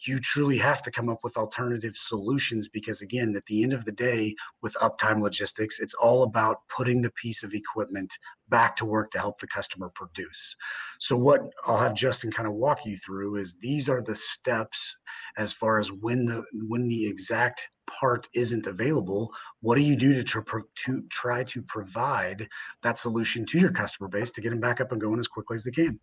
you 0.05 0.19
truly 0.19 0.57
have 0.57 0.81
to 0.83 0.91
come 0.91 1.09
up 1.09 1.23
with 1.23 1.37
alternative 1.37 1.95
solutions 1.97 2.67
because 2.67 3.01
again 3.01 3.35
at 3.35 3.45
the 3.45 3.63
end 3.63 3.73
of 3.73 3.85
the 3.85 3.91
day 3.91 4.35
with 4.61 4.73
uptime 4.75 5.21
logistics 5.21 5.79
it's 5.79 5.93
all 5.95 6.23
about 6.23 6.67
putting 6.67 7.01
the 7.01 7.11
piece 7.11 7.43
of 7.43 7.53
equipment 7.53 8.17
back 8.49 8.75
to 8.75 8.85
work 8.85 9.11
to 9.11 9.19
help 9.19 9.39
the 9.39 9.47
customer 9.47 9.89
produce. 9.89 10.55
So 10.99 11.15
what 11.15 11.41
i'll 11.65 11.77
have 11.77 11.95
justin 11.95 12.31
kind 12.31 12.47
of 12.47 12.53
walk 12.53 12.85
you 12.85 12.97
through 12.97 13.37
is 13.37 13.55
these 13.61 13.89
are 13.89 14.01
the 14.01 14.15
steps 14.15 14.97
as 15.37 15.53
far 15.53 15.79
as 15.79 15.91
when 15.91 16.25
the 16.25 16.43
when 16.67 16.87
the 16.87 17.07
exact 17.07 17.69
part 17.87 18.27
isn't 18.33 18.67
available. 18.67 19.33
What 19.61 19.75
do 19.75 19.81
you 19.81 19.95
do 19.95 20.13
to, 20.13 20.21
tr- 20.21 20.59
to 20.75 21.03
try 21.09 21.45
to 21.45 21.61
provide 21.61 22.49
that 22.83 22.97
solution 22.97 23.45
to 23.45 23.59
your 23.59 23.71
customer 23.71 24.09
base 24.09 24.29
to 24.33 24.41
get 24.41 24.49
them 24.49 24.59
back 24.59 24.81
up 24.81 24.91
and 24.91 24.99
going 24.99 25.19
as 25.19 25.27
quickly 25.29 25.55
as 25.55 25.63
they 25.63 25.71
can? 25.71 25.97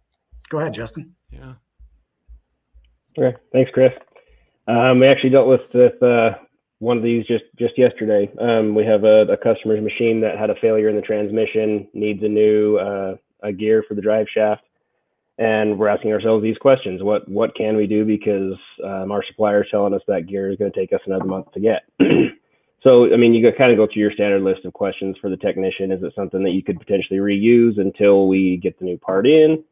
Go 0.48 0.60
ahead 0.60 0.72
justin. 0.72 1.14
Yeah 1.30 1.54
Okay, 3.16 3.36
thanks, 3.52 3.70
Chris. 3.72 3.92
Um, 4.66 5.00
we 5.00 5.06
actually 5.06 5.30
dealt 5.30 5.46
with 5.46 5.60
with 5.72 6.02
uh, 6.02 6.30
one 6.80 6.96
of 6.96 7.02
these 7.02 7.26
just 7.26 7.44
just 7.58 7.78
yesterday. 7.78 8.30
Um, 8.40 8.74
we 8.74 8.84
have 8.84 9.04
a, 9.04 9.22
a, 9.22 9.36
customer's 9.36 9.82
machine 9.82 10.20
that 10.22 10.38
had 10.38 10.50
a 10.50 10.56
failure 10.60 10.88
in 10.88 10.96
the 10.96 11.02
transmission, 11.02 11.86
needs 11.94 12.22
a 12.22 12.28
new 12.28 12.76
uh, 12.76 13.14
a 13.42 13.52
gear 13.52 13.84
for 13.86 13.94
the 13.94 14.02
drive 14.02 14.26
shaft, 14.34 14.62
and 15.38 15.78
we're 15.78 15.88
asking 15.88 16.12
ourselves 16.12 16.42
these 16.42 16.58
questions: 16.58 17.02
What 17.02 17.28
what 17.28 17.54
can 17.54 17.76
we 17.76 17.86
do 17.86 18.04
because 18.04 18.58
um, 18.82 19.12
our 19.12 19.24
supplier 19.24 19.62
is 19.62 19.70
telling 19.70 19.94
us 19.94 20.02
that 20.08 20.26
gear 20.26 20.50
is 20.50 20.58
going 20.58 20.72
to 20.72 20.78
take 20.78 20.92
us 20.92 21.00
another 21.06 21.24
month 21.24 21.52
to 21.52 21.60
get. 21.60 21.82
so, 22.82 23.12
I 23.12 23.16
mean, 23.16 23.32
you 23.32 23.48
kind 23.56 23.70
of 23.70 23.78
go 23.78 23.86
through 23.86 24.02
your 24.02 24.12
standard 24.12 24.42
list 24.42 24.64
of 24.64 24.72
questions 24.72 25.16
for 25.20 25.30
the 25.30 25.36
technician. 25.36 25.92
Is 25.92 26.02
it 26.02 26.14
something 26.16 26.42
that 26.42 26.52
you 26.52 26.64
could 26.64 26.80
potentially 26.80 27.20
reuse 27.20 27.78
until 27.78 28.26
we 28.26 28.56
get 28.56 28.76
the 28.80 28.86
new 28.86 28.98
part 28.98 29.26
in? 29.26 29.62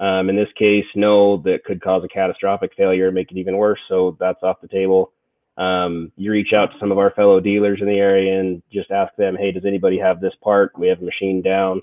Um, 0.00 0.30
in 0.30 0.36
this 0.36 0.48
case, 0.56 0.84
no, 0.94 1.38
that 1.38 1.64
could 1.64 1.82
cause 1.82 2.04
a 2.04 2.08
catastrophic 2.08 2.72
failure, 2.76 3.06
and 3.06 3.14
make 3.14 3.30
it 3.32 3.38
even 3.38 3.56
worse. 3.56 3.80
So 3.88 4.16
that's 4.20 4.42
off 4.42 4.60
the 4.60 4.68
table. 4.68 5.12
Um, 5.56 6.12
you 6.16 6.30
reach 6.30 6.52
out 6.54 6.66
to 6.66 6.78
some 6.78 6.92
of 6.92 6.98
our 6.98 7.10
fellow 7.10 7.40
dealers 7.40 7.80
in 7.80 7.88
the 7.88 7.98
area 7.98 8.38
and 8.38 8.62
just 8.72 8.92
ask 8.92 9.14
them, 9.16 9.36
hey, 9.36 9.50
does 9.50 9.64
anybody 9.66 9.98
have 9.98 10.20
this 10.20 10.34
part? 10.42 10.78
We 10.78 10.86
have 10.86 11.02
a 11.02 11.04
machine 11.04 11.42
down. 11.42 11.82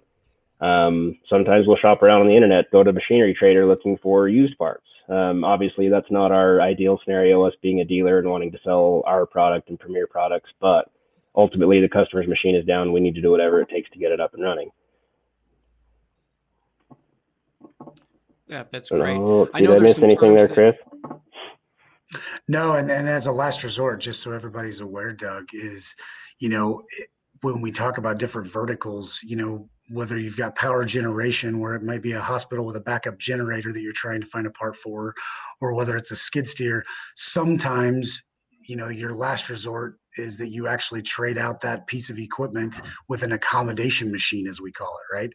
Um, 0.62 1.17
sometimes 1.29 1.67
we'll 1.67 1.75
shop 1.77 2.01
around 2.01 2.22
on 2.22 2.27
the 2.27 2.36
internet, 2.36 2.72
go 2.72 2.84
to 2.84 2.93
Machinery 2.93 3.36
Trader 3.38 3.65
looking 3.65 3.98
for 4.01 4.29
used 4.29 4.57
parts. 4.57 4.86
Um, 5.10 5.43
obviously, 5.43 5.89
that's 5.89 6.10
not 6.10 6.31
our 6.31 6.62
ideal 6.62 7.00
scenario, 7.03 7.43
us 7.43 7.53
being 7.62 7.81
a 7.81 7.86
dealer 7.86 8.17
and 8.17 8.29
wanting 8.29 8.53
to 8.53 8.60
sell 8.63 9.03
our 9.05 9.25
product 9.25 9.69
and 9.69 9.77
premier 9.79 10.07
products, 10.07 10.50
but 10.62 10.89
ultimately 11.36 11.81
the 11.81 11.89
customer's 11.89 12.27
machine 12.27 12.55
is 12.55 12.65
down. 12.65 12.93
We 12.93 13.01
need 13.01 13.15
to 13.15 13.22
do 13.22 13.31
whatever 13.31 13.60
it 13.62 13.69
takes 13.69 13.89
to 13.91 14.00
get 14.00 14.13
it 14.13 14.22
up 14.22 14.34
and 14.34 14.43
running. 14.43 14.69
Yeah, 18.48 18.64
that's 18.72 18.90
great. 18.90 19.16
So, 19.16 19.50
I 19.54 19.60
know 19.62 19.75
I 19.75 19.80
miss 19.80 20.00
anything 20.00 20.36
there, 20.36 20.48
Chris? 20.48 20.75
No, 22.48 22.74
and, 22.75 22.92
and 22.92 23.10
as 23.10 23.28
a 23.28 23.32
last 23.32 23.64
resort, 23.64 24.00
just 24.00 24.22
so 24.22 24.32
everybody's 24.32 24.80
aware, 24.80 25.12
Doug, 25.12 25.46
is, 25.54 25.96
you 26.40 26.50
know, 26.50 26.84
when 27.42 27.62
we 27.62 27.72
talk 27.72 27.98
about 27.98 28.18
different 28.18 28.52
verticals, 28.52 29.20
you 29.24 29.36
know, 29.36 29.70
whether 29.90 30.18
you've 30.18 30.38
got 30.38 30.56
power 30.56 30.86
generation 30.86 31.60
where 31.60 31.75
it 31.75 31.84
might 31.84 32.02
be 32.02 32.14
a 32.14 32.22
hospital 32.22 32.66
with 32.66 32.75
a 32.75 32.82
backup 32.82 33.18
generator 33.20 33.72
that 33.72 33.82
you're 33.82 33.94
trying 33.94 34.22
to 34.22 34.28
find 34.28 34.48
a 34.48 34.52
part 34.52 34.75
for, 34.75 35.14
or 35.62 35.74
whether 35.74 35.98
it's 35.98 36.12
a 36.12 36.16
skid 36.16 36.48
steer, 36.48 36.84
sometimes, 37.16 38.22
you 38.68 38.75
know, 38.75 38.90
your 38.90 39.14
last 39.14 39.50
resort 39.50 40.00
is 40.18 40.38
that 40.38 40.50
you 40.50 40.68
actually 40.68 41.02
trade 41.02 41.38
out 41.38 41.62
that 41.62 41.86
piece 41.88 42.10
of 42.10 42.18
equipment 42.18 42.82
with 43.10 43.22
an 43.22 43.34
accommodation 43.34 44.12
machine, 44.12 44.48
as 44.48 44.62
we 44.62 44.72
call 44.72 44.98
it, 44.98 45.16
right? 45.16 45.34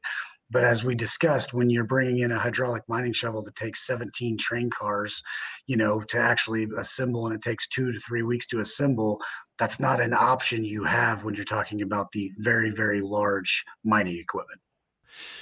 But 0.50 0.64
as 0.64 0.82
we 0.82 0.94
discussed, 0.94 1.54
when 1.54 1.70
you're 1.70 1.84
bringing 1.84 2.18
in 2.18 2.32
a 2.32 2.38
hydraulic 2.38 2.82
mining 2.88 3.12
shovel 3.12 3.44
that 3.44 3.54
takes 3.54 3.86
17 3.86 4.36
train 4.36 4.68
cars, 4.70 5.22
you 5.66 5.76
know, 5.76 6.00
to 6.08 6.18
actually 6.18 6.66
assemble 6.76 7.26
and 7.26 7.34
it 7.34 7.42
takes 7.42 7.68
two 7.68 7.92
to 7.92 8.00
three 8.00 8.22
weeks 8.22 8.46
to 8.48 8.60
assemble, 8.60 9.20
that's 9.58 9.78
not 9.78 10.00
an 10.00 10.12
option 10.12 10.64
you 10.64 10.82
have 10.84 11.22
when 11.22 11.34
you're 11.34 11.44
talking 11.44 11.82
about 11.82 12.10
the 12.12 12.32
very, 12.38 12.70
very 12.70 13.00
large 13.00 13.64
mining 13.84 14.18
equipment. 14.18 14.60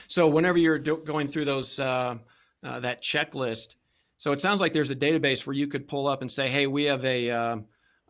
So 0.08 0.28
whenever 0.28 0.58
you're 0.58 0.78
do- 0.78 1.02
going 1.04 1.28
through 1.28 1.46
those, 1.46 1.80
uh, 1.80 2.16
uh, 2.62 2.80
that 2.80 3.02
checklist, 3.02 3.76
so 4.18 4.32
it 4.32 4.40
sounds 4.40 4.60
like 4.60 4.72
there's 4.72 4.90
a 4.90 4.96
database 4.96 5.46
where 5.46 5.54
you 5.54 5.68
could 5.68 5.86
pull 5.86 6.06
up 6.06 6.22
and 6.22 6.30
say, 6.30 6.50
hey, 6.50 6.66
we 6.66 6.84
have 6.84 7.04
a 7.04 7.30
uh, 7.30 7.56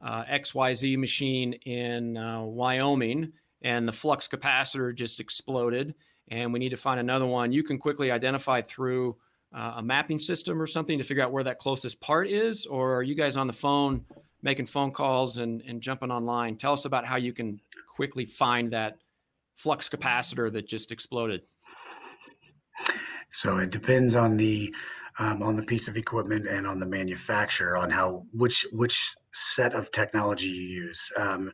uh 0.01 0.25
XYZ 0.25 0.97
machine 0.97 1.53
in 1.53 2.17
uh, 2.17 2.43
Wyoming 2.43 3.33
and 3.63 3.87
the 3.87 3.93
flux 3.93 4.29
capacitor 4.29 4.95
just 4.95 5.21
exploded 5.21 5.95
and 6.31 6.53
we 6.53 6.59
need 6.59 6.71
to 6.71 6.77
find 6.77 7.01
another 7.01 7.27
one, 7.27 7.53
you 7.53 7.63
can 7.63 7.79
quickly 7.79 8.11
identify 8.11 8.63
through 8.63 9.17
uh, 9.55 9.75
a 9.77 9.83
mapping 9.83 10.19
system 10.19 10.61
or 10.61 10.67
something 10.67 10.99
to 10.99 11.05
figure 11.05 11.23
out 11.23 11.33
where 11.33 11.45
that 11.45 11.59
closest 11.59 12.01
part 12.01 12.29
is? 12.29 12.67
Or 12.67 12.97
are 12.97 13.03
you 13.03 13.15
guys 13.15 13.37
on 13.37 13.47
the 13.47 13.53
phone 13.53 14.05
making 14.43 14.67
phone 14.67 14.93
calls 14.93 15.39
and, 15.39 15.63
and 15.63 15.81
jumping 15.81 16.11
online? 16.11 16.57
Tell 16.57 16.73
us 16.73 16.85
about 16.85 17.07
how 17.07 17.17
you 17.17 17.33
can 17.33 17.61
quickly 17.95 18.27
find 18.27 18.73
that 18.73 18.99
flux 19.57 19.89
capacitor 19.89 20.53
that 20.53 20.67
just 20.67 20.93
exploded. 20.93 21.43
So 23.31 23.59
it 23.59 23.71
depends 23.71 24.15
on 24.15 24.37
the 24.37 24.75
um, 25.19 25.43
on 25.43 25.57
the 25.57 25.65
piece 25.65 25.89
of 25.89 25.97
equipment 25.97 26.47
and 26.47 26.65
on 26.67 26.79
the 26.79 26.87
manufacturer 26.87 27.77
on 27.77 27.91
how 27.91 28.25
which 28.33 28.65
which 28.73 29.15
set 29.33 29.75
of 29.75 29.91
technology 29.91 30.47
you 30.47 30.85
use. 30.85 31.11
Um, 31.17 31.53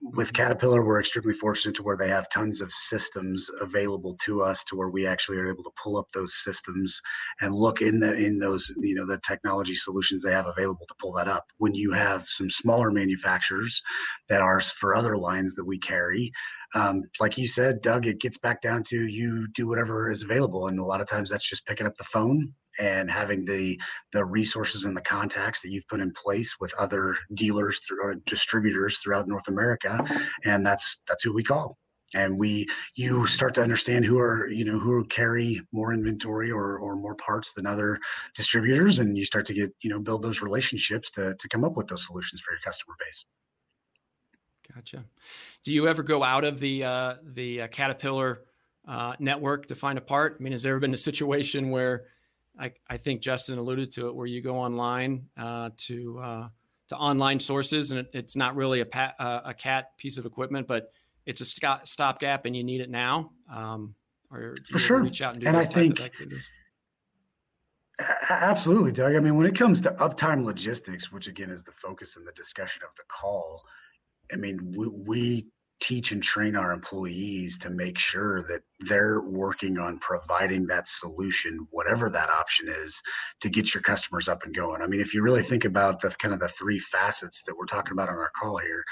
with 0.00 0.32
Caterpillar, 0.32 0.84
we're 0.84 1.00
extremely 1.00 1.34
fortunate 1.34 1.74
to 1.76 1.82
where 1.82 1.96
they 1.96 2.08
have 2.08 2.28
tons 2.30 2.60
of 2.60 2.72
systems 2.72 3.50
available 3.60 4.16
to 4.24 4.42
us 4.42 4.62
to 4.64 4.76
where 4.76 4.88
we 4.88 5.06
actually 5.06 5.38
are 5.38 5.50
able 5.50 5.64
to 5.64 5.72
pull 5.82 5.96
up 5.96 6.06
those 6.12 6.34
systems 6.34 7.00
and 7.40 7.54
look 7.54 7.82
in 7.82 7.98
the 7.98 8.14
in 8.14 8.38
those 8.38 8.70
you 8.78 8.94
know 8.94 9.06
the 9.06 9.18
technology 9.26 9.74
solutions 9.74 10.22
they 10.22 10.30
have 10.30 10.46
available 10.46 10.86
to 10.86 10.94
pull 11.00 11.12
that 11.12 11.26
up. 11.26 11.46
When 11.58 11.74
you 11.74 11.92
have 11.92 12.28
some 12.28 12.48
smaller 12.48 12.92
manufacturers 12.92 13.82
that 14.28 14.40
are 14.40 14.60
for 14.60 14.94
other 14.94 15.16
lines 15.16 15.54
that 15.56 15.64
we 15.64 15.78
carry, 15.78 16.32
um, 16.74 17.02
like 17.18 17.36
you 17.36 17.48
said, 17.48 17.80
Doug, 17.80 18.06
it 18.06 18.20
gets 18.20 18.38
back 18.38 18.62
down 18.62 18.84
to 18.84 19.06
you 19.06 19.48
do 19.48 19.66
whatever 19.66 20.10
is 20.10 20.22
available, 20.22 20.68
and 20.68 20.78
a 20.78 20.84
lot 20.84 21.00
of 21.00 21.08
times 21.08 21.30
that's 21.30 21.48
just 21.48 21.66
picking 21.66 21.86
up 21.86 21.96
the 21.96 22.04
phone 22.04 22.54
and 22.78 23.10
having 23.10 23.44
the 23.44 23.80
the 24.12 24.24
resources 24.24 24.84
and 24.84 24.96
the 24.96 25.02
contacts 25.02 25.60
that 25.62 25.70
you've 25.70 25.88
put 25.88 26.00
in 26.00 26.12
place 26.12 26.56
with 26.60 26.72
other 26.78 27.16
dealers 27.34 27.80
or 28.02 28.14
distributors 28.26 28.98
throughout 28.98 29.28
North 29.28 29.48
America, 29.48 29.98
and 30.44 30.64
that's 30.64 30.98
that's 31.08 31.22
who 31.22 31.32
we 31.32 31.42
call. 31.42 31.76
And 32.14 32.38
we 32.38 32.66
you 32.94 33.26
start 33.26 33.54
to 33.54 33.62
understand 33.62 34.04
who 34.04 34.18
are 34.18 34.48
you 34.48 34.64
know 34.64 34.78
who 34.78 35.04
carry 35.06 35.60
more 35.72 35.92
inventory 35.92 36.50
or 36.50 36.78
or 36.78 36.96
more 36.96 37.16
parts 37.16 37.52
than 37.52 37.66
other 37.66 37.98
distributors, 38.34 38.98
and 38.98 39.16
you 39.16 39.24
start 39.24 39.46
to 39.46 39.54
get 39.54 39.72
you 39.82 39.90
know 39.90 40.00
build 40.00 40.22
those 40.22 40.40
relationships 40.40 41.10
to 41.12 41.34
to 41.34 41.48
come 41.48 41.64
up 41.64 41.76
with 41.76 41.88
those 41.88 42.06
solutions 42.06 42.40
for 42.40 42.52
your 42.52 42.60
customer 42.64 42.94
base. 42.98 43.24
Gotcha. 44.74 45.04
Do 45.64 45.72
you 45.72 45.88
ever 45.88 46.02
go 46.02 46.22
out 46.22 46.44
of 46.44 46.60
the 46.60 46.84
uh, 46.84 47.14
the 47.34 47.62
uh, 47.62 47.68
Caterpillar 47.68 48.40
uh, 48.86 49.14
network 49.18 49.66
to 49.68 49.74
find 49.74 49.98
a 49.98 50.02
part? 50.02 50.36
I 50.38 50.42
mean, 50.42 50.52
has 50.52 50.62
there 50.62 50.72
ever 50.72 50.80
been 50.80 50.94
a 50.94 50.96
situation 50.96 51.70
where 51.70 52.04
I, 52.58 52.72
I 52.88 52.96
think 52.96 53.20
Justin 53.20 53.58
alluded 53.58 53.92
to 53.92 54.08
it, 54.08 54.14
where 54.14 54.26
you 54.26 54.42
go 54.42 54.56
online 54.56 55.26
uh, 55.36 55.70
to 55.76 56.18
uh, 56.18 56.48
to 56.88 56.96
online 56.96 57.40
sources, 57.40 57.90
and 57.90 58.00
it, 58.00 58.10
it's 58.12 58.36
not 58.36 58.56
really 58.56 58.80
a 58.80 58.86
pat, 58.86 59.14
uh, 59.18 59.40
a 59.44 59.54
cat 59.54 59.96
piece 59.98 60.18
of 60.18 60.26
equipment, 60.26 60.66
but 60.66 60.90
it's 61.26 61.40
a 61.40 61.44
st- 61.44 61.86
stopgap, 61.86 62.46
and 62.46 62.56
you 62.56 62.64
need 62.64 62.80
it 62.80 62.90
now. 62.90 63.30
Um, 63.52 63.94
or 64.30 64.56
for 64.70 64.78
sure. 64.78 65.00
Reach 65.00 65.22
out 65.22 65.36
and, 65.36 65.46
and 65.46 65.56
I 65.56 65.64
think 65.64 66.00
absolutely, 68.30 68.92
Doug. 68.92 69.14
I 69.14 69.20
mean, 69.20 69.36
when 69.36 69.46
it 69.46 69.56
comes 69.56 69.80
to 69.82 69.90
uptime 69.92 70.44
logistics, 70.44 71.10
which 71.10 71.28
again 71.28 71.50
is 71.50 71.64
the 71.64 71.72
focus 71.72 72.16
and 72.16 72.26
the 72.26 72.32
discussion 72.32 72.82
of 72.84 72.94
the 72.96 73.04
call, 73.08 73.64
I 74.32 74.36
mean, 74.36 74.74
we, 74.76 74.88
we 74.88 75.46
teach 75.80 76.12
and 76.12 76.22
train 76.22 76.56
our 76.56 76.72
employees 76.72 77.58
to 77.58 77.70
make 77.70 77.98
sure 77.98 78.42
that 78.42 78.62
they're 78.80 79.20
working 79.20 79.78
on 79.78 79.98
providing 79.98 80.66
that 80.66 80.88
solution 80.88 81.66
whatever 81.70 82.10
that 82.10 82.30
option 82.30 82.66
is 82.68 83.00
to 83.40 83.48
get 83.48 83.74
your 83.74 83.82
customers 83.82 84.28
up 84.28 84.42
and 84.44 84.54
going. 84.54 84.82
I 84.82 84.86
mean 84.86 85.00
if 85.00 85.14
you 85.14 85.22
really 85.22 85.42
think 85.42 85.64
about 85.64 86.00
the 86.00 86.10
kind 86.18 86.34
of 86.34 86.40
the 86.40 86.48
three 86.48 86.78
facets 86.78 87.42
that 87.46 87.56
we're 87.56 87.66
talking 87.66 87.92
about 87.92 88.08
on 88.08 88.16
our 88.16 88.30
call 88.38 88.58
here 88.58 88.84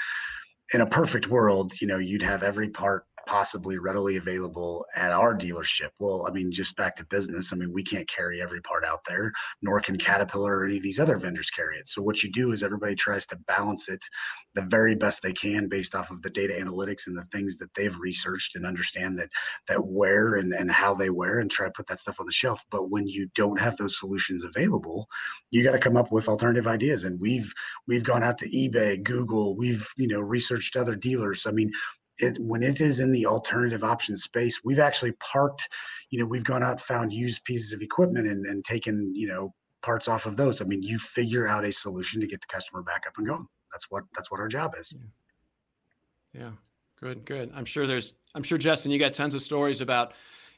in 0.73 0.81
a 0.81 0.85
perfect 0.85 1.27
world 1.27 1.73
you 1.79 1.87
know 1.87 1.97
you'd 1.97 2.21
have 2.21 2.43
every 2.43 2.69
part 2.69 3.05
possibly 3.27 3.77
readily 3.77 4.15
available 4.15 4.85
at 4.95 5.11
our 5.11 5.37
dealership. 5.37 5.89
Well, 5.99 6.25
I 6.27 6.31
mean, 6.31 6.51
just 6.51 6.75
back 6.75 6.95
to 6.95 7.05
business. 7.05 7.51
I 7.53 7.57
mean, 7.57 7.71
we 7.71 7.83
can't 7.83 8.07
carry 8.07 8.41
every 8.41 8.61
part 8.61 8.83
out 8.83 9.01
there, 9.07 9.31
nor 9.61 9.81
can 9.81 9.97
Caterpillar 9.97 10.57
or 10.57 10.65
any 10.65 10.77
of 10.77 10.83
these 10.83 10.99
other 10.99 11.17
vendors 11.17 11.51
carry 11.51 11.77
it. 11.77 11.87
So 11.87 12.01
what 12.01 12.23
you 12.23 12.31
do 12.31 12.53
is 12.53 12.63
everybody 12.63 12.95
tries 12.95 13.27
to 13.27 13.37
balance 13.47 13.89
it 13.89 14.03
the 14.55 14.61
very 14.63 14.95
best 14.95 15.21
they 15.21 15.33
can 15.33 15.67
based 15.67 15.93
off 15.93 16.09
of 16.09 16.21
the 16.21 16.29
data 16.29 16.53
analytics 16.53 17.07
and 17.07 17.15
the 17.15 17.25
things 17.31 17.57
that 17.57 17.73
they've 17.75 17.97
researched 17.99 18.55
and 18.55 18.65
understand 18.65 19.19
that 19.19 19.29
that 19.67 19.85
where 19.85 20.35
and, 20.35 20.53
and 20.53 20.71
how 20.71 20.93
they 20.93 21.09
wear 21.09 21.39
and 21.39 21.51
try 21.51 21.67
to 21.67 21.71
put 21.71 21.87
that 21.87 21.99
stuff 21.99 22.19
on 22.19 22.25
the 22.25 22.31
shelf. 22.31 22.63
But 22.71 22.89
when 22.89 23.07
you 23.07 23.29
don't 23.35 23.59
have 23.59 23.77
those 23.77 23.99
solutions 23.99 24.43
available, 24.43 25.07
you 25.51 25.63
got 25.63 25.73
to 25.73 25.79
come 25.79 25.97
up 25.97 26.11
with 26.11 26.27
alternative 26.27 26.67
ideas. 26.67 27.03
And 27.03 27.19
we've 27.19 27.53
we've 27.87 28.03
gone 28.03 28.23
out 28.23 28.37
to 28.39 28.49
eBay, 28.49 29.03
Google, 29.03 29.55
we've 29.55 29.87
you 29.97 30.07
know 30.07 30.21
researched 30.21 30.75
other 30.75 30.95
dealers. 30.95 31.45
I 31.45 31.51
mean, 31.51 31.71
it 32.19 32.37
when 32.39 32.63
it 32.63 32.81
is 32.81 32.99
in 32.99 33.11
the 33.11 33.25
alternative 33.25 33.83
option 33.83 34.17
space, 34.17 34.61
we've 34.63 34.79
actually 34.79 35.13
parked, 35.13 35.67
you 36.09 36.19
know, 36.19 36.25
we've 36.25 36.43
gone 36.43 36.63
out 36.63 36.81
found 36.81 37.13
used 37.13 37.43
pieces 37.43 37.73
of 37.73 37.81
equipment 37.81 38.27
and, 38.27 38.45
and 38.45 38.65
taken, 38.65 39.13
you 39.15 39.27
know, 39.27 39.53
parts 39.81 40.07
off 40.07 40.25
of 40.25 40.37
those. 40.37 40.61
I 40.61 40.65
mean, 40.65 40.83
you 40.83 40.97
figure 40.97 41.47
out 41.47 41.63
a 41.63 41.71
solution 41.71 42.19
to 42.21 42.27
get 42.27 42.41
the 42.41 42.47
customer 42.47 42.81
back 42.81 43.05
up 43.07 43.13
and 43.17 43.27
going. 43.27 43.47
That's 43.71 43.85
what 43.89 44.03
that's 44.15 44.31
what 44.31 44.39
our 44.39 44.47
job 44.47 44.75
is. 44.79 44.93
Yeah. 46.33 46.41
yeah. 46.41 46.51
Good, 46.99 47.25
good. 47.25 47.51
I'm 47.53 47.65
sure 47.65 47.85
there's 47.85 48.15
I'm 48.33 48.43
sure 48.43 48.57
Justin, 48.57 48.91
you 48.91 48.99
got 48.99 49.13
tons 49.13 49.35
of 49.35 49.41
stories 49.41 49.81
about 49.81 50.13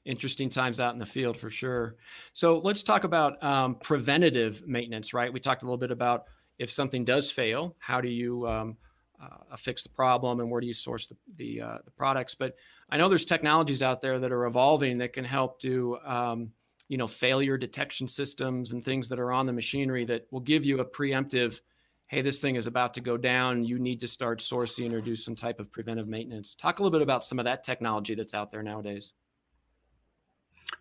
interesting 0.06 0.50
times 0.50 0.80
out 0.80 0.94
in 0.94 1.00
the 1.00 1.06
field 1.06 1.38
for 1.38 1.50
sure. 1.50 1.98
So 2.34 2.60
let's 2.60 2.84
talk 2.84 3.04
about 3.04 3.42
um, 3.44 3.76
preventative 3.76 4.64
maintenance, 4.66 5.14
right? 5.14 5.32
We 5.32 5.40
talked 5.40 5.64
a 5.64 5.66
little 5.66 5.78
bit 5.78 5.92
about 5.92 6.26
if 6.58 6.72
something 6.72 7.04
does 7.04 7.30
fail, 7.32 7.76
how 7.80 8.00
do 8.00 8.08
you 8.08 8.48
um, 8.48 8.78
uh, 9.22 9.56
fix 9.56 9.84
the 9.84 9.90
problem 9.90 10.40
and 10.40 10.50
where 10.50 10.62
do 10.62 10.68
you 10.68 10.74
source 10.74 11.08
the 11.08 11.16
the, 11.38 11.62
uh, 11.62 11.78
the, 11.86 11.92
products? 11.92 12.36
But 12.36 12.56
I 12.90 12.98
know 12.98 13.10
there's 13.10 13.26
technologies 13.26 13.82
out 13.82 14.02
there 14.02 14.20
that 14.20 14.32
are 14.32 14.46
evolving 14.46 14.98
that 15.00 15.14
can 15.14 15.26
help 15.26 15.60
do 15.60 15.98
um, 16.06 16.52
you 16.88 16.98
know 16.98 17.08
failure 17.08 17.58
detection 17.58 18.08
systems 18.08 18.72
and 18.72 18.84
things 18.84 19.10
that 19.10 19.20
are 19.20 19.32
on 19.32 19.46
the 19.46 19.54
machinery 19.54 20.06
that 20.06 20.28
will 20.32 20.40
give 20.40 20.66
you 20.66 20.80
a 20.80 20.86
preemptive 20.86 21.62
hey 22.08 22.22
this 22.22 22.40
thing 22.40 22.56
is 22.56 22.68
about 22.68 22.94
to 22.96 23.02
go 23.02 23.18
down. 23.18 23.64
You 23.64 23.78
need 23.80 24.00
to 24.02 24.08
start 24.08 24.40
sourcing 24.40 24.94
or 24.94 25.02
do 25.02 25.16
some 25.16 25.36
type 25.36 25.60
of 25.60 25.72
preventive 25.72 26.08
maintenance. 26.08 26.56
Talk 26.56 26.80
a 26.80 26.84
little 26.84 26.98
bit 26.98 27.04
about 27.04 27.24
some 27.24 27.40
of 27.40 27.46
that 27.46 27.64
technology 27.64 28.16
that's 28.16 28.34
out 28.34 28.50
there 28.50 28.64
nowadays 28.64 29.14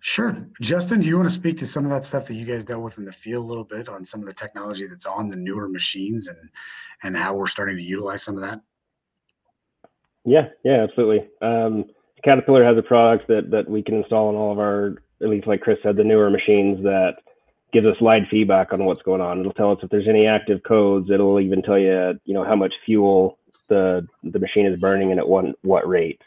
Sure. 0.01 0.47
Justin, 0.61 1.01
do 1.01 1.09
you 1.09 1.17
want 1.17 1.29
to 1.29 1.35
speak 1.35 1.59
to 1.59 1.67
some 1.67 1.85
of 1.85 1.91
that 1.91 2.05
stuff 2.05 2.27
that 2.29 2.35
you 2.35 2.45
guys 2.45 2.65
dealt 2.65 2.85
with 2.85 2.99
in 2.99 3.05
the 3.05 3.13
field 3.13 3.45
a 3.45 3.49
little 3.49 3.65
bit 3.65 3.89
on 3.89 4.05
some 4.05 4.21
of 4.21 4.27
the 4.27 4.35
technology 4.35 4.87
that's 4.87 5.07
on 5.07 5.29
the 5.29 5.37
newer 5.37 5.69
machines 5.69 6.29
and 6.29 6.51
and 7.03 7.17
how 7.17 7.35
we're 7.35 7.47
starting 7.47 7.77
to 7.77 7.83
utilize 7.83 8.23
some 8.23 8.37
of 8.37 8.43
that? 8.43 8.61
Yeah, 10.25 10.49
yeah, 10.65 10.83
absolutely. 10.83 11.29
Um, 11.41 11.85
Caterpillar 12.25 12.65
has 12.65 12.77
a 12.77 12.83
product 12.83 13.29
that 13.29 13.51
that 13.51 13.69
we 13.69 13.83
can 13.83 13.97
install 13.97 14.29
on 14.29 14.35
all 14.35 14.53
of 14.53 14.59
our, 14.59 15.03
at 15.23 15.29
least 15.29 15.47
like 15.47 15.61
Chris 15.61 15.79
said, 15.83 15.97
the 15.97 16.05
newer 16.05 16.31
machines 16.31 16.83
that 16.83 17.17
gives 17.73 17.87
us 17.87 17.97
live 18.01 18.23
feedback 18.31 18.73
on 18.73 18.85
what's 18.85 19.03
going 19.03 19.21
on. 19.21 19.41
It'll 19.41 19.53
tell 19.53 19.73
us 19.73 19.79
if 19.83 19.91
there's 19.91 20.09
any 20.09 20.27
active 20.27 20.63
codes. 20.67 21.11
It'll 21.11 21.41
even 21.41 21.63
tell 21.63 21.79
you, 21.79 22.19
you 22.25 22.35
know, 22.35 22.45
how 22.45 22.57
much 22.57 22.75
fuel 22.85 23.39
the 23.69 24.07
the 24.23 24.39
machine 24.39 24.67
is 24.67 24.81
burning 24.81 25.11
and 25.11 25.21
at 25.21 25.29
what 25.29 25.45
what 25.63 25.89
rate. 25.89 26.21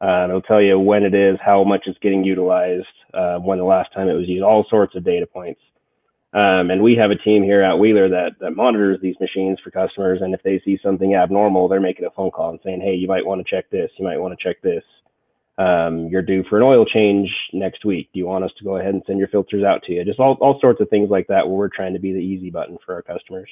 Uh, 0.00 0.26
it'll 0.28 0.42
tell 0.42 0.62
you 0.62 0.78
when 0.78 1.02
it 1.02 1.14
is, 1.14 1.38
how 1.44 1.64
much 1.64 1.82
it's 1.86 1.98
getting 1.98 2.24
utilized, 2.24 2.86
uh, 3.14 3.38
when 3.38 3.58
the 3.58 3.64
last 3.64 3.92
time 3.92 4.08
it 4.08 4.14
was 4.14 4.28
used, 4.28 4.44
all 4.44 4.64
sorts 4.70 4.94
of 4.94 5.04
data 5.04 5.26
points. 5.26 5.60
Um, 6.32 6.70
and 6.70 6.82
we 6.82 6.94
have 6.96 7.10
a 7.10 7.16
team 7.16 7.42
here 7.42 7.62
at 7.62 7.78
Wheeler 7.78 8.08
that, 8.10 8.32
that 8.40 8.50
monitors 8.50 9.00
these 9.00 9.16
machines 9.18 9.58
for 9.64 9.70
customers. 9.70 10.20
And 10.22 10.34
if 10.34 10.42
they 10.42 10.60
see 10.64 10.78
something 10.82 11.14
abnormal, 11.14 11.68
they're 11.68 11.80
making 11.80 12.04
a 12.04 12.10
phone 12.10 12.30
call 12.30 12.50
and 12.50 12.60
saying, 12.62 12.82
hey, 12.82 12.94
you 12.94 13.08
might 13.08 13.24
want 13.24 13.44
to 13.44 13.50
check 13.50 13.70
this. 13.70 13.90
You 13.98 14.04
might 14.04 14.18
want 14.18 14.38
to 14.38 14.44
check 14.44 14.60
this. 14.62 14.84
Um, 15.56 16.06
you're 16.08 16.22
due 16.22 16.44
for 16.44 16.58
an 16.58 16.62
oil 16.62 16.84
change 16.84 17.28
next 17.52 17.84
week. 17.84 18.10
Do 18.12 18.20
you 18.20 18.26
want 18.26 18.44
us 18.44 18.52
to 18.58 18.64
go 18.64 18.76
ahead 18.76 18.94
and 18.94 19.02
send 19.06 19.18
your 19.18 19.28
filters 19.28 19.64
out 19.64 19.82
to 19.84 19.92
you? 19.92 20.04
Just 20.04 20.20
all, 20.20 20.34
all 20.40 20.60
sorts 20.60 20.80
of 20.80 20.88
things 20.90 21.10
like 21.10 21.26
that 21.28 21.48
where 21.48 21.56
we're 21.56 21.68
trying 21.68 21.94
to 21.94 21.98
be 21.98 22.12
the 22.12 22.20
easy 22.20 22.50
button 22.50 22.78
for 22.84 22.94
our 22.94 23.02
customers. 23.02 23.48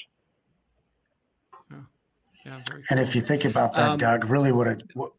Yeah. 1.70 1.78
Yeah, 2.44 2.60
and 2.90 3.00
if 3.00 3.16
you 3.16 3.22
think 3.22 3.44
about 3.44 3.74
that, 3.74 3.90
um, 3.90 3.98
Doug, 3.98 4.30
really 4.30 4.52
what 4.52 4.68
it, 4.68 4.84
what, 4.94 5.10
well, 5.10 5.15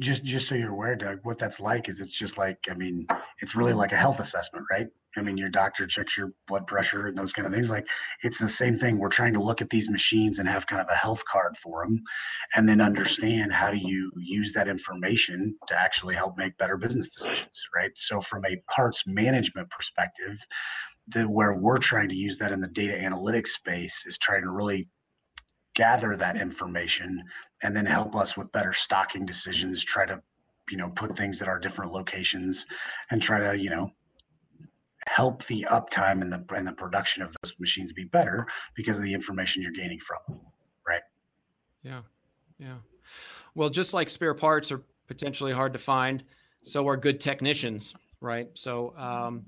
just 0.00 0.24
just 0.24 0.48
so 0.48 0.54
you're 0.54 0.72
aware, 0.72 0.96
Doug, 0.96 1.20
what 1.22 1.38
that's 1.38 1.60
like 1.60 1.88
is 1.88 2.00
it's 2.00 2.16
just 2.16 2.38
like 2.38 2.58
I 2.70 2.74
mean, 2.74 3.06
it's 3.40 3.54
really 3.54 3.70
mm-hmm. 3.70 3.80
like 3.80 3.92
a 3.92 3.96
health 3.96 4.20
assessment, 4.20 4.66
right? 4.70 4.88
I 5.16 5.22
mean, 5.22 5.38
your 5.38 5.48
doctor 5.48 5.86
checks 5.86 6.16
your 6.16 6.32
blood 6.46 6.66
pressure 6.66 7.06
and 7.06 7.16
those 7.16 7.32
kind 7.32 7.46
of 7.46 7.52
things. 7.52 7.70
Like 7.70 7.86
it's 8.22 8.38
the 8.38 8.48
same 8.48 8.78
thing. 8.78 8.98
We're 8.98 9.08
trying 9.08 9.32
to 9.32 9.42
look 9.42 9.62
at 9.62 9.70
these 9.70 9.88
machines 9.88 10.38
and 10.38 10.48
have 10.48 10.66
kind 10.66 10.80
of 10.82 10.88
a 10.90 10.96
health 10.96 11.24
card 11.30 11.56
for 11.56 11.84
them, 11.84 12.02
and 12.54 12.68
then 12.68 12.80
understand 12.80 13.52
how 13.52 13.70
do 13.70 13.78
you 13.78 14.12
use 14.16 14.52
that 14.52 14.68
information 14.68 15.56
to 15.68 15.78
actually 15.78 16.14
help 16.14 16.36
make 16.36 16.58
better 16.58 16.76
business 16.76 17.08
decisions, 17.08 17.66
right? 17.74 17.92
So 17.96 18.20
from 18.20 18.44
a 18.44 18.62
parts 18.70 19.04
management 19.06 19.70
perspective, 19.70 20.38
the 21.08 21.24
where 21.24 21.54
we're 21.54 21.78
trying 21.78 22.08
to 22.08 22.16
use 22.16 22.38
that 22.38 22.52
in 22.52 22.60
the 22.60 22.68
data 22.68 22.94
analytics 22.94 23.48
space 23.48 24.04
is 24.06 24.18
trying 24.18 24.42
to 24.42 24.50
really 24.50 24.88
gather 25.76 26.16
that 26.16 26.40
information 26.40 27.22
and 27.62 27.76
then 27.76 27.86
help 27.86 28.14
us 28.14 28.36
with 28.36 28.52
better 28.52 28.72
stocking 28.72 29.24
decisions 29.24 29.84
try 29.84 30.04
to 30.04 30.20
you 30.70 30.76
know 30.76 30.90
put 30.90 31.16
things 31.16 31.40
at 31.42 31.48
our 31.48 31.58
different 31.58 31.92
locations 31.92 32.66
and 33.10 33.22
try 33.22 33.38
to 33.38 33.58
you 33.58 33.70
know 33.70 33.90
help 35.08 35.44
the 35.46 35.64
uptime 35.70 36.20
and 36.20 36.32
the 36.32 36.44
and 36.54 36.66
the 36.66 36.72
production 36.72 37.22
of 37.22 37.34
those 37.42 37.54
machines 37.60 37.92
be 37.92 38.04
better 38.04 38.46
because 38.74 38.96
of 38.96 39.04
the 39.04 39.14
information 39.14 39.62
you're 39.62 39.72
gaining 39.72 40.00
from 40.00 40.18
them 40.28 40.40
right? 40.86 41.02
Yeah 41.82 42.00
yeah. 42.58 42.76
Well 43.54 43.70
just 43.70 43.94
like 43.94 44.10
spare 44.10 44.34
parts 44.34 44.72
are 44.72 44.82
potentially 45.06 45.52
hard 45.52 45.72
to 45.72 45.78
find 45.78 46.24
so 46.62 46.86
are 46.88 46.96
good 46.96 47.20
technicians 47.20 47.94
right? 48.20 48.48
So 48.54 48.94
um, 48.96 49.44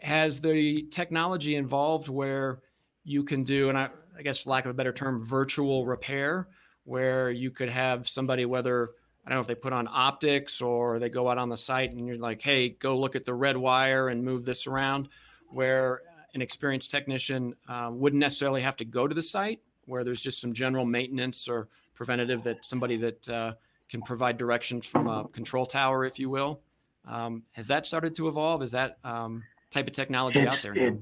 has 0.00 0.40
the 0.40 0.84
technology 0.90 1.56
involved 1.56 2.08
where 2.08 2.60
you 3.04 3.24
can 3.24 3.44
do 3.44 3.68
and 3.68 3.76
I, 3.76 3.90
I 4.16 4.22
guess 4.22 4.46
lack 4.46 4.64
of 4.64 4.70
a 4.70 4.74
better 4.74 4.92
term 4.92 5.22
virtual 5.22 5.84
repair 5.84 6.48
where 6.84 7.30
you 7.30 7.50
could 7.50 7.68
have 7.68 8.08
somebody, 8.08 8.44
whether 8.44 8.90
I 9.24 9.30
don't 9.30 9.36
know 9.36 9.40
if 9.42 9.46
they 9.46 9.54
put 9.54 9.72
on 9.72 9.88
optics 9.90 10.60
or 10.60 10.98
they 10.98 11.08
go 11.08 11.28
out 11.28 11.38
on 11.38 11.48
the 11.48 11.56
site 11.56 11.92
and 11.92 12.06
you're 12.06 12.18
like, 12.18 12.42
hey, 12.42 12.70
go 12.70 12.98
look 12.98 13.14
at 13.14 13.24
the 13.24 13.34
red 13.34 13.56
wire 13.56 14.08
and 14.08 14.24
move 14.24 14.44
this 14.44 14.66
around, 14.66 15.08
where 15.50 16.02
an 16.34 16.42
experienced 16.42 16.90
technician 16.90 17.54
uh, 17.68 17.90
wouldn't 17.92 18.20
necessarily 18.20 18.62
have 18.62 18.76
to 18.76 18.84
go 18.84 19.06
to 19.06 19.14
the 19.14 19.22
site, 19.22 19.60
where 19.86 20.02
there's 20.02 20.20
just 20.20 20.40
some 20.40 20.52
general 20.52 20.84
maintenance 20.84 21.48
or 21.48 21.68
preventative 21.94 22.42
that 22.42 22.64
somebody 22.64 22.96
that 22.96 23.28
uh, 23.28 23.52
can 23.88 24.02
provide 24.02 24.38
directions 24.38 24.86
from 24.86 25.06
a 25.06 25.28
control 25.28 25.66
tower, 25.66 26.04
if 26.04 26.18
you 26.18 26.30
will. 26.30 26.60
Um, 27.06 27.42
has 27.52 27.66
that 27.68 27.86
started 27.86 28.14
to 28.16 28.28
evolve? 28.28 28.62
Is 28.62 28.72
that 28.72 28.98
um, 29.04 29.42
type 29.70 29.86
of 29.86 29.92
technology 29.92 30.40
it's, 30.40 30.56
out 30.56 30.62
there? 30.62 30.72
It, 30.72 30.98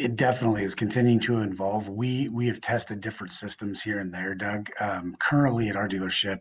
it 0.00 0.16
definitely 0.16 0.62
is 0.62 0.74
continuing 0.74 1.20
to 1.20 1.40
evolve. 1.40 1.90
We 1.90 2.30
we 2.30 2.46
have 2.46 2.62
tested 2.62 3.02
different 3.02 3.32
systems 3.32 3.82
here 3.82 3.98
and 3.98 4.12
there, 4.12 4.34
Doug. 4.34 4.70
Um, 4.80 5.14
currently 5.20 5.68
at 5.68 5.76
our 5.76 5.86
dealership, 5.86 6.38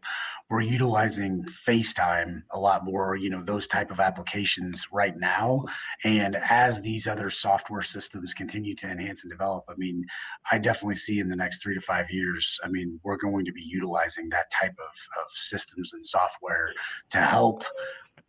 we're 0.50 0.62
utilizing 0.62 1.44
FaceTime 1.44 2.44
a 2.52 2.60
lot 2.60 2.86
more. 2.86 3.18
You 3.18 3.30
know 3.30 3.44
those 3.44 3.68
type 3.68 3.92
of 3.92 4.00
applications 4.00 4.88
right 4.94 5.16
now. 5.18 5.66
And 6.06 6.38
as 6.50 6.82
these 6.82 7.06
other 7.06 7.30
software 7.30 7.82
systems 7.82 8.34
continue 8.34 8.76
to 8.76 8.88
enhance 8.88 9.24
and 9.24 9.32
develop, 9.32 9.66
I 9.68 9.74
mean, 9.76 10.06
I 10.50 10.58
definitely 10.58 10.96
see 10.96 11.20
in 11.20 11.28
the 11.28 11.36
next 11.36 11.62
three 11.62 11.76
to 11.76 11.82
five 11.82 12.10
years. 12.10 12.58
I 12.64 12.70
mean, 12.70 12.98
we're 13.04 13.18
going 13.18 13.44
to 13.44 13.52
be 13.52 13.62
utilizing 13.62 14.30
that 14.30 14.52
type 14.52 14.78
of, 14.80 14.94
of 15.22 15.32
systems 15.34 15.92
and 15.94 16.06
software 16.06 16.72
to 17.10 17.18
help 17.18 17.66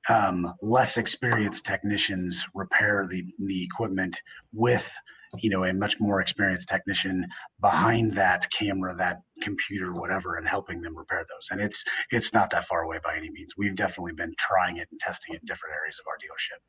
um, 0.08 0.52
less 0.60 0.96
experienced 0.96 1.64
technicians 1.64 2.48
repair 2.52 3.06
the 3.08 3.24
the 3.38 3.62
equipment 3.62 4.20
with 4.52 4.92
you 5.38 5.50
know 5.50 5.64
a 5.64 5.72
much 5.72 6.00
more 6.00 6.20
experienced 6.20 6.68
technician 6.68 7.26
behind 7.60 8.14
that 8.14 8.50
camera 8.50 8.94
that 8.94 9.22
computer 9.40 9.92
whatever 9.92 10.36
and 10.36 10.48
helping 10.48 10.82
them 10.82 10.96
repair 10.96 11.24
those. 11.28 11.48
And 11.50 11.60
it's 11.60 11.84
it's 12.10 12.32
not 12.32 12.50
that 12.50 12.66
far 12.66 12.82
away 12.82 12.98
by 13.02 13.16
any 13.16 13.30
means. 13.30 13.54
We've 13.56 13.74
definitely 13.74 14.12
been 14.12 14.34
trying 14.38 14.78
it 14.78 14.88
and 14.90 14.98
testing 14.98 15.34
it 15.34 15.40
in 15.42 15.46
different 15.46 15.74
areas 15.74 16.00
of 16.00 16.06
our 16.08 16.16
dealership. 16.16 16.60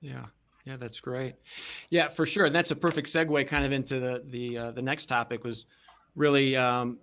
Yeah. 0.00 0.26
Yeah 0.64 0.76
that's 0.76 1.00
great. 1.00 1.34
Yeah 1.90 2.08
for 2.08 2.26
sure. 2.26 2.46
And 2.46 2.54
that's 2.54 2.70
a 2.70 2.76
perfect 2.76 3.08
segue 3.08 3.46
kind 3.48 3.64
of 3.64 3.72
into 3.72 4.00
the 4.00 4.22
the 4.30 4.58
uh, 4.58 4.70
the 4.72 4.82
next 4.82 5.06
topic 5.06 5.44
was 5.44 5.66
really 6.14 6.56
um, 6.56 6.98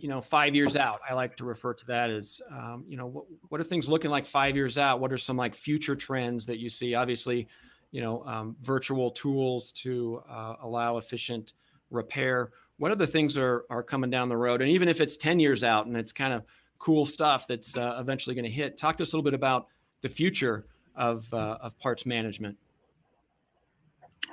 you 0.00 0.08
know 0.08 0.20
five 0.20 0.54
years 0.54 0.76
out. 0.76 1.00
I 1.08 1.14
like 1.14 1.36
to 1.36 1.44
refer 1.44 1.74
to 1.74 1.86
that 1.86 2.10
as 2.10 2.40
um, 2.50 2.84
you 2.88 2.96
know 2.96 3.06
what, 3.06 3.24
what 3.48 3.60
are 3.60 3.64
things 3.64 3.88
looking 3.88 4.10
like 4.10 4.26
five 4.26 4.56
years 4.56 4.76
out? 4.76 4.98
What 4.98 5.12
are 5.12 5.18
some 5.18 5.36
like 5.36 5.54
future 5.54 5.94
trends 5.94 6.46
that 6.46 6.58
you 6.58 6.68
see? 6.68 6.94
Obviously 6.94 7.46
you 7.90 8.00
know, 8.00 8.24
um, 8.24 8.56
virtual 8.62 9.10
tools 9.10 9.72
to 9.72 10.22
uh, 10.28 10.54
allow 10.62 10.98
efficient 10.98 11.54
repair. 11.90 12.50
What 12.76 12.92
other 12.92 13.06
things 13.06 13.36
are 13.36 13.64
are 13.70 13.82
coming 13.82 14.10
down 14.10 14.28
the 14.28 14.36
road? 14.36 14.62
And 14.62 14.70
even 14.70 14.88
if 14.88 15.00
it's 15.00 15.16
ten 15.16 15.40
years 15.40 15.64
out 15.64 15.86
and 15.86 15.96
it's 15.96 16.12
kind 16.12 16.32
of 16.32 16.44
cool 16.78 17.04
stuff 17.04 17.46
that's 17.46 17.76
uh, 17.76 17.96
eventually 18.00 18.34
going 18.34 18.44
to 18.44 18.50
hit, 18.50 18.76
talk 18.76 18.96
to 18.98 19.02
us 19.02 19.12
a 19.12 19.16
little 19.16 19.24
bit 19.24 19.34
about 19.34 19.66
the 20.02 20.08
future 20.08 20.66
of 20.94 21.32
uh, 21.32 21.58
of 21.60 21.78
parts 21.78 22.06
management. 22.06 22.56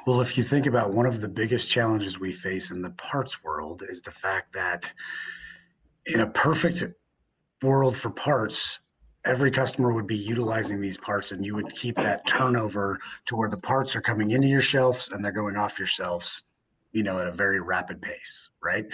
Well, 0.05 0.21
if 0.21 0.37
you 0.37 0.43
think 0.43 0.67
about 0.67 0.93
one 0.93 1.07
of 1.07 1.21
the 1.21 1.27
biggest 1.27 1.69
challenges 1.69 2.19
we 2.19 2.31
face 2.31 2.69
in 2.69 2.81
the 2.81 2.91
parts 2.91 3.43
world 3.43 3.83
is 3.87 4.01
the 4.01 4.11
fact 4.11 4.53
that 4.53 4.91
in 6.05 6.19
a 6.19 6.27
perfect 6.27 6.83
world 7.63 7.95
for 7.97 8.11
parts, 8.11 8.79
every 9.25 9.51
customer 9.51 9.91
would 9.91 10.07
be 10.07 10.17
utilizing 10.17 10.79
these 10.79 10.97
parts 10.97 11.31
and 11.31 11.45
you 11.45 11.55
would 11.55 11.73
keep 11.73 11.95
that 11.95 12.25
turnover 12.27 12.99
to 13.25 13.35
where 13.35 13.49
the 13.49 13.57
parts 13.57 13.95
are 13.95 14.01
coming 14.01 14.31
into 14.31 14.47
your 14.47 14.61
shelves 14.61 15.09
and 15.11 15.23
they're 15.23 15.31
going 15.31 15.57
off 15.57 15.79
your 15.79 15.88
shelves 15.88 16.43
you 16.95 17.03
know 17.03 17.19
at 17.19 17.27
a 17.27 17.31
very 17.31 17.62
rapid 17.62 18.01
pace 18.01 18.49
right? 18.65 18.86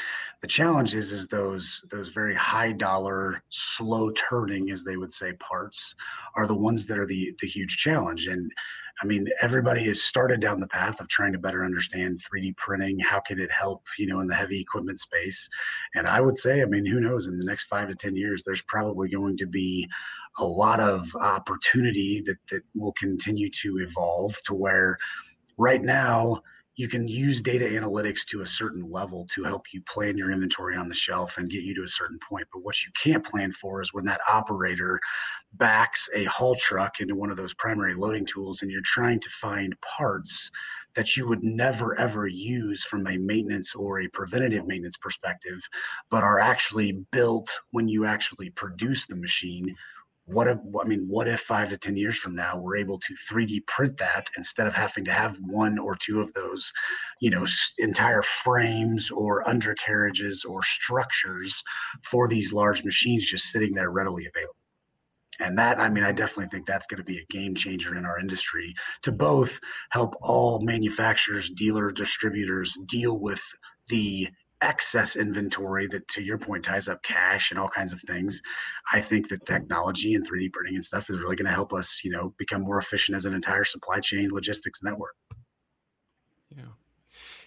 The 0.41 0.47
challenge 0.47 0.93
is 0.93 1.11
is 1.11 1.27
those 1.27 1.81
those 1.89 2.09
very 2.09 2.35
high 2.35 2.73
dollar 2.73 3.41
slow 3.49 4.11
turning 4.11 4.69
as 4.69 4.83
they 4.83 4.97
would 4.97 5.13
say 5.13 5.33
parts 5.33 5.95
are 6.35 6.45
the 6.45 6.53
ones 6.55 6.85
that 6.87 6.99
are 6.99 7.07
the 7.07 7.33
the 7.41 7.47
huge 7.47 7.77
challenge. 7.77 8.27
And 8.27 8.51
i 9.01 9.05
mean 9.05 9.25
everybody 9.41 9.85
has 9.85 10.03
started 10.03 10.41
down 10.41 10.59
the 10.59 10.67
path 10.67 10.99
of 10.99 11.07
trying 11.07 11.31
to 11.31 11.39
better 11.39 11.63
understand 11.63 12.19
3d 12.19 12.57
printing. 12.57 12.99
How 12.99 13.21
can 13.21 13.39
it 13.39 13.51
help 13.51 13.83
you 13.97 14.07
know 14.07 14.19
in 14.19 14.27
the 14.27 14.35
heavy 14.35 14.59
equipment 14.59 14.99
space? 14.99 15.49
And 15.95 16.05
i 16.05 16.19
would 16.19 16.37
say 16.37 16.61
i 16.61 16.65
mean 16.65 16.85
who 16.85 16.99
knows? 16.99 17.27
In 17.27 17.39
the 17.39 17.45
next 17.45 17.65
5 17.65 17.89
to 17.89 17.95
10 17.95 18.15
years 18.15 18.43
there's 18.43 18.61
probably 18.63 19.09
going 19.09 19.37
to 19.37 19.47
be 19.47 19.87
a 20.39 20.45
lot 20.45 20.79
of 20.79 21.15
opportunity 21.15 22.21
that 22.25 22.37
that 22.51 22.63
will 22.75 22.93
continue 22.93 23.49
to 23.49 23.77
evolve 23.79 24.35
to 24.43 24.53
where 24.53 24.97
right 25.57 25.81
now 25.81 26.41
you 26.75 26.87
can 26.87 27.07
use 27.07 27.41
data 27.41 27.65
analytics 27.65 28.25
to 28.25 28.41
a 28.41 28.45
certain 28.45 28.89
level 28.89 29.27
to 29.35 29.43
help 29.43 29.65
you 29.73 29.81
plan 29.81 30.17
your 30.17 30.31
inventory 30.31 30.77
on 30.77 30.87
the 30.87 30.95
shelf 30.95 31.37
and 31.37 31.49
get 31.49 31.63
you 31.63 31.75
to 31.75 31.83
a 31.83 31.87
certain 31.87 32.17
point. 32.27 32.47
But 32.51 32.63
what 32.63 32.81
you 32.81 32.91
can't 33.01 33.25
plan 33.25 33.51
for 33.51 33.81
is 33.81 33.93
when 33.93 34.05
that 34.05 34.21
operator 34.29 34.99
backs 35.53 36.07
a 36.15 36.23
haul 36.25 36.55
truck 36.55 37.01
into 37.01 37.15
one 37.15 37.29
of 37.29 37.35
those 37.35 37.53
primary 37.53 37.93
loading 37.93 38.25
tools 38.25 38.61
and 38.61 38.71
you're 38.71 38.81
trying 38.85 39.19
to 39.19 39.29
find 39.29 39.75
parts 39.81 40.49
that 40.95 41.17
you 41.17 41.27
would 41.27 41.43
never 41.43 41.97
ever 41.99 42.27
use 42.27 42.83
from 42.83 43.05
a 43.07 43.17
maintenance 43.17 43.75
or 43.75 43.99
a 43.99 44.07
preventative 44.09 44.65
maintenance 44.65 44.97
perspective, 44.97 45.59
but 46.09 46.23
are 46.23 46.39
actually 46.39 46.93
built 47.11 47.49
when 47.71 47.89
you 47.89 48.05
actually 48.05 48.49
produce 48.49 49.05
the 49.07 49.15
machine 49.15 49.75
what 50.31 50.47
if 50.47 50.57
i 50.81 50.87
mean 50.87 51.05
what 51.07 51.27
if 51.27 51.41
five 51.41 51.69
to 51.69 51.77
ten 51.77 51.97
years 51.97 52.17
from 52.17 52.35
now 52.35 52.57
we're 52.57 52.77
able 52.77 52.99
to 52.99 53.13
3d 53.29 53.65
print 53.67 53.97
that 53.97 54.27
instead 54.37 54.67
of 54.67 54.73
having 54.73 55.03
to 55.05 55.11
have 55.11 55.37
one 55.41 55.77
or 55.77 55.95
two 55.95 56.21
of 56.21 56.33
those 56.33 56.71
you 57.19 57.29
know 57.29 57.45
entire 57.77 58.21
frames 58.21 59.11
or 59.11 59.47
undercarriages 59.47 60.43
or 60.45 60.63
structures 60.63 61.63
for 62.03 62.27
these 62.27 62.53
large 62.53 62.83
machines 62.83 63.29
just 63.29 63.45
sitting 63.45 63.73
there 63.73 63.91
readily 63.91 64.25
available? 64.25 64.55
And 65.39 65.57
that 65.57 65.79
i 65.79 65.89
mean 65.89 66.03
i 66.03 66.11
definitely 66.11 66.47
think 66.47 66.67
that's 66.67 66.87
going 66.87 66.99
to 66.99 67.03
be 67.03 67.17
a 67.17 67.33
game 67.33 67.55
changer 67.55 67.95
in 67.95 68.05
our 68.05 68.19
industry 68.19 68.73
to 69.03 69.11
both 69.11 69.59
help 69.89 70.13
all 70.21 70.61
manufacturers 70.61 71.49
dealer 71.51 71.91
distributors 71.91 72.77
deal 72.85 73.17
with 73.17 73.41
the 73.87 74.29
excess 74.61 75.15
inventory 75.15 75.87
that 75.87 76.07
to 76.07 76.21
your 76.21 76.37
point 76.37 76.63
ties 76.63 76.87
up 76.87 77.01
cash 77.03 77.51
and 77.51 77.59
all 77.59 77.67
kinds 77.67 77.91
of 77.91 78.01
things 78.01 78.41
i 78.93 79.01
think 79.01 79.27
that 79.29 79.45
technology 79.45 80.15
and 80.15 80.29
3d 80.29 80.51
printing 80.51 80.75
and 80.75 80.85
stuff 80.85 81.09
is 81.09 81.19
really 81.19 81.35
going 81.35 81.45
to 81.45 81.51
help 81.51 81.73
us 81.73 82.01
you 82.03 82.11
know 82.11 82.33
become 82.37 82.61
more 82.61 82.77
efficient 82.77 83.15
as 83.15 83.25
an 83.25 83.33
entire 83.33 83.65
supply 83.65 83.99
chain 83.99 84.29
logistics 84.31 84.83
network. 84.83 85.15
Yeah. 86.49 86.63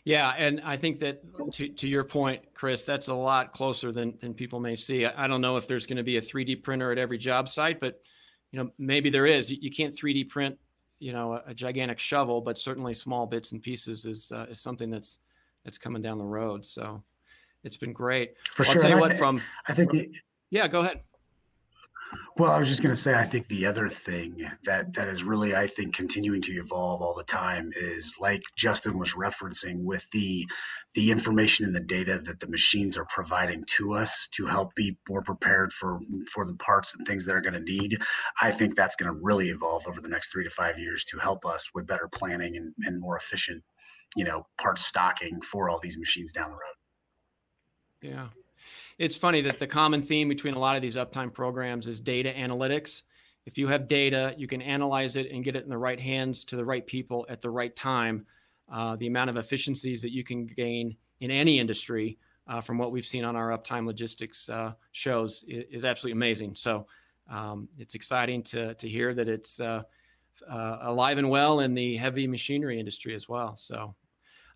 Yeah 0.05 0.31
and 0.37 0.61
i 0.65 0.77
think 0.77 0.99
that 1.01 1.23
to, 1.53 1.69
to 1.69 1.89
your 1.89 2.05
point 2.05 2.43
chris 2.55 2.85
that's 2.85 3.09
a 3.09 3.15
lot 3.15 3.53
closer 3.53 3.93
than 3.93 4.15
than 4.21 4.35
people 4.35 4.61
may 4.61 4.77
see. 4.77 5.07
I, 5.07 5.25
I 5.25 5.27
don't 5.27 5.41
know 5.41 5.57
if 5.57 5.67
there's 5.67 5.87
going 5.87 5.99
to 5.99 6.03
be 6.03 6.17
a 6.17 6.23
3d 6.23 6.63
printer 6.63 6.93
at 6.93 6.99
every 6.99 7.19
job 7.19 7.49
site 7.49 7.81
but 7.81 8.01
you 8.51 8.63
know 8.63 8.71
maybe 8.79 9.11
there 9.11 9.27
is. 9.27 9.51
You, 9.51 9.71
can't 9.71 9.95
3d 9.95 10.29
print 10.29 10.59
you 11.01 11.13
know 11.13 11.35
a, 11.35 11.43
a, 11.49 11.55
gigantic 11.55 11.99
shovel 11.99 12.41
but 12.41 12.57
certainly 12.59 12.95
small 12.95 13.27
bits 13.27 13.53
and 13.53 13.63
pieces 13.63 14.05
is 14.05 14.31
uh, 14.33 14.47
is 14.49 14.61
something 14.61 14.91
that's 14.91 15.19
that's 15.65 15.79
coming 15.79 16.03
down 16.03 16.19
the 16.19 16.25
road. 16.25 16.65
So 16.65 17.03
it's 17.63 17.77
been 17.77 17.93
great. 17.93 18.35
For 18.53 18.63
well, 18.63 18.73
sure. 18.73 18.83
I'll 18.83 18.89
tell 18.89 18.97
you 18.97 19.01
what, 19.01 19.13
I, 19.13 19.17
from 19.17 19.43
I 19.69 19.73
think 19.73 19.91
the, 19.91 20.15
yeah, 20.51 20.69
go 20.69 20.81
ahead. 20.81 21.01
Well, 22.37 22.51
I 22.51 22.59
was 22.59 22.69
just 22.69 22.83
going 22.83 22.95
to 22.95 23.01
say, 23.01 23.15
I 23.15 23.25
think 23.25 23.47
the 23.47 23.67
other 23.67 23.89
thing 23.89 24.45
that 24.65 24.95
that 24.95 25.09
is 25.09 25.23
really, 25.23 25.55
I 25.55 25.69
think, 25.69 25.95
continuing 25.95 26.43
to 26.43 26.53
evolve 26.53 27.01
all 27.01 27.15
the 27.15 27.23
time 27.23 27.71
is 27.77 28.17
like 28.21 28.43
Justin 28.57 28.99
was 28.99 29.13
referencing 29.13 29.85
with 29.85 30.05
the 30.11 30.47
the 30.95 31.13
information 31.13 31.65
and 31.65 31.75
the 31.75 31.81
data 31.81 32.19
that 32.19 32.41
the 32.41 32.49
machines 32.49 32.97
are 32.97 33.07
providing 33.07 33.65
to 33.77 33.95
us 33.95 34.29
to 34.33 34.47
help 34.47 34.75
be 34.75 34.97
more 35.09 35.23
prepared 35.23 35.73
for 35.73 36.01
for 36.33 36.45
the 36.45 36.55
parts 36.55 36.95
and 36.95 37.07
things 37.07 37.25
that 37.25 37.37
are 37.37 37.41
going 37.41 37.55
to 37.55 37.61
need. 37.61 37.99
I 38.43 38.51
think 38.51 38.75
that's 38.75 38.97
going 38.97 39.13
to 39.13 39.21
really 39.23 39.51
evolve 39.51 39.87
over 39.87 40.01
the 40.01 40.09
next 40.09 40.33
three 40.33 40.45
to 40.45 40.51
five 40.51 40.77
years 40.77 41.05
to 41.07 41.19
help 41.19 41.47
us 41.47 41.71
with 41.73 41.87
better 41.87 42.09
planning 42.09 42.57
and, 42.57 42.75
and 42.85 43.01
more 43.01 43.17
efficient 43.17 43.63
you 44.17 44.25
know 44.25 44.47
parts 44.61 44.85
stocking 44.85 45.41
for 45.43 45.69
all 45.69 45.79
these 45.81 45.97
machines 45.97 46.33
down 46.33 46.51
the 46.51 46.57
road. 46.57 46.61
Yeah. 48.03 48.29
It's 48.99 49.17
funny 49.17 49.41
that 49.43 49.59
the 49.59 49.67
common 49.67 50.03
theme 50.03 50.29
between 50.29 50.55
a 50.55 50.59
lot 50.59 50.77
of 50.77 50.83
these 50.83 50.97
uptime 50.97 51.33
programs 51.33 51.89
is 51.89 52.01
data 52.01 52.33
analytics. 52.37 53.03
If 53.45 53.59
you 53.59 53.67
have 53.69 53.89
data 53.89 54.35
you 54.39 54.47
can 54.47 54.63
analyze 54.63 55.17
it 55.17 55.31
and 55.31 55.45
get 55.45 55.57
it 55.57 55.65
in 55.65 55.71
the 55.71 55.79
right 55.79 56.01
hands 56.01 56.45
to 56.47 56.57
the 56.57 56.65
right 56.65 56.87
people 56.87 57.27
at 57.29 57.41
the 57.41 57.51
right 57.51 57.75
time. 57.75 58.27
Uh, 58.73 58.97
the 58.97 59.07
amount 59.07 59.29
of 59.29 59.37
efficiencies 59.37 60.01
that 60.01 60.11
you 60.11 60.25
can 60.25 60.47
gain 60.47 60.97
in 61.21 61.31
any 61.31 61.59
industry 61.59 62.19
uh, 62.47 62.61
from 62.61 62.79
what 62.79 62.93
we've 62.93 63.07
seen 63.07 63.25
on 63.25 63.37
our 63.37 63.57
uptime 63.57 63.87
logistics 63.87 64.49
uh, 64.49 64.73
shows 64.93 65.45
is, 65.49 65.65
is, 65.71 65.85
absolutely 65.85 66.17
amazing. 66.17 66.55
So 66.55 66.87
um, 67.31 67.69
it's 67.79 67.95
exciting 67.95 68.43
to, 68.45 68.75
to 68.75 68.89
hear 68.89 69.15
that 69.15 69.29
it's 69.29 69.61
uh, 69.61 69.83
uh, 70.51 70.79
alive 70.83 71.19
and 71.19 71.31
well 71.31 71.61
in 71.61 71.75
the 71.75 71.97
heavy 71.97 72.27
machinery 72.27 72.79
industry 72.79 73.15
as 73.15 73.29
well. 73.29 73.57
So 73.57 73.95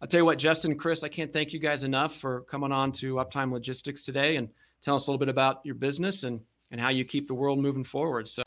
I'll 0.00 0.08
tell 0.08 0.20
you 0.20 0.24
what, 0.24 0.38
Justin, 0.38 0.76
Chris, 0.76 1.02
I 1.02 1.08
can't 1.08 1.32
thank 1.32 1.52
you 1.52 1.58
guys 1.58 1.84
enough 1.84 2.16
for 2.16 2.42
coming 2.42 2.70
on 2.70 2.92
to 2.92 3.16
Uptime 3.16 3.52
Logistics 3.52 4.04
today 4.04 4.37
and 4.37 4.48
tell 4.80 4.94
us 4.94 5.06
a 5.06 5.11
little 5.11 5.18
bit 5.18 5.28
about 5.28 5.61
your 5.64 5.74
business 5.74 6.24
and 6.24 6.40
and 6.70 6.80
how 6.80 6.90
you 6.90 7.04
keep 7.04 7.26
the 7.26 7.34
world 7.34 7.58
moving 7.58 7.84
forward. 7.84 8.28
So 8.28 8.42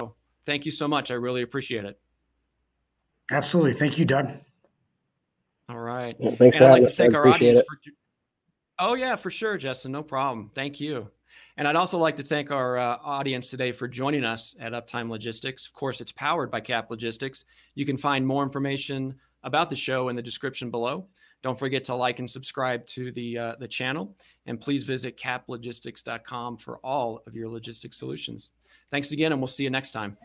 thank 0.45 0.63
you 0.63 0.71
so 0.71 0.87
much. 0.87 1.09
I 1.09 1.15
really 1.15 1.41
appreciate 1.41 1.85
it. 1.85 1.99
Absolutely. 3.31 3.73
Thank 3.73 3.97
you, 3.97 4.05
Doug. 4.05 4.29
All 5.69 5.79
right. 5.79 6.15
Well, 6.19 6.35
thanks 6.35 6.55
and 6.55 6.65
I'd 6.65 6.71
like 6.71 6.83
to 6.85 6.93
thank 6.93 7.15
our 7.15 7.27
audience 7.27 7.59
it. 7.59 7.65
for 7.67 7.77
Oh 8.79 8.95
yeah, 8.95 9.15
for 9.15 9.29
sure, 9.29 9.57
Justin. 9.57 9.91
No 9.91 10.03
problem. 10.03 10.51
Thank 10.55 10.79
you. 10.79 11.09
And 11.57 11.67
I'd 11.67 11.75
also 11.75 11.97
like 11.97 12.15
to 12.15 12.23
thank 12.23 12.49
our 12.49 12.77
uh, 12.77 12.97
audience 13.03 13.49
today 13.49 13.71
for 13.71 13.87
joining 13.87 14.23
us 14.23 14.55
at 14.59 14.71
Uptime 14.71 15.09
Logistics. 15.09 15.67
Of 15.67 15.73
course, 15.73 16.01
it's 16.01 16.11
powered 16.11 16.49
by 16.49 16.61
Cap 16.61 16.89
Logistics. 16.89 17.45
You 17.75 17.85
can 17.85 17.97
find 17.97 18.25
more 18.25 18.43
information 18.43 19.15
about 19.43 19.69
the 19.69 19.75
show 19.75 20.09
in 20.09 20.15
the 20.15 20.21
description 20.21 20.71
below. 20.71 21.07
Don't 21.43 21.57
forget 21.57 21.83
to 21.85 21.95
like 21.95 22.19
and 22.19 22.29
subscribe 22.29 22.85
to 22.87 23.11
the 23.11 23.37
uh, 23.37 23.55
the 23.59 23.67
channel, 23.67 24.15
and 24.45 24.59
please 24.59 24.83
visit 24.83 25.17
caplogistics.com 25.17 26.57
for 26.57 26.77
all 26.83 27.21
of 27.27 27.35
your 27.35 27.49
logistics 27.49 27.97
solutions. 27.97 28.51
Thanks 28.91 29.11
again, 29.11 29.31
and 29.31 29.41
we'll 29.41 29.47
see 29.47 29.63
you 29.63 29.69
next 29.69 29.91
time. 29.91 30.17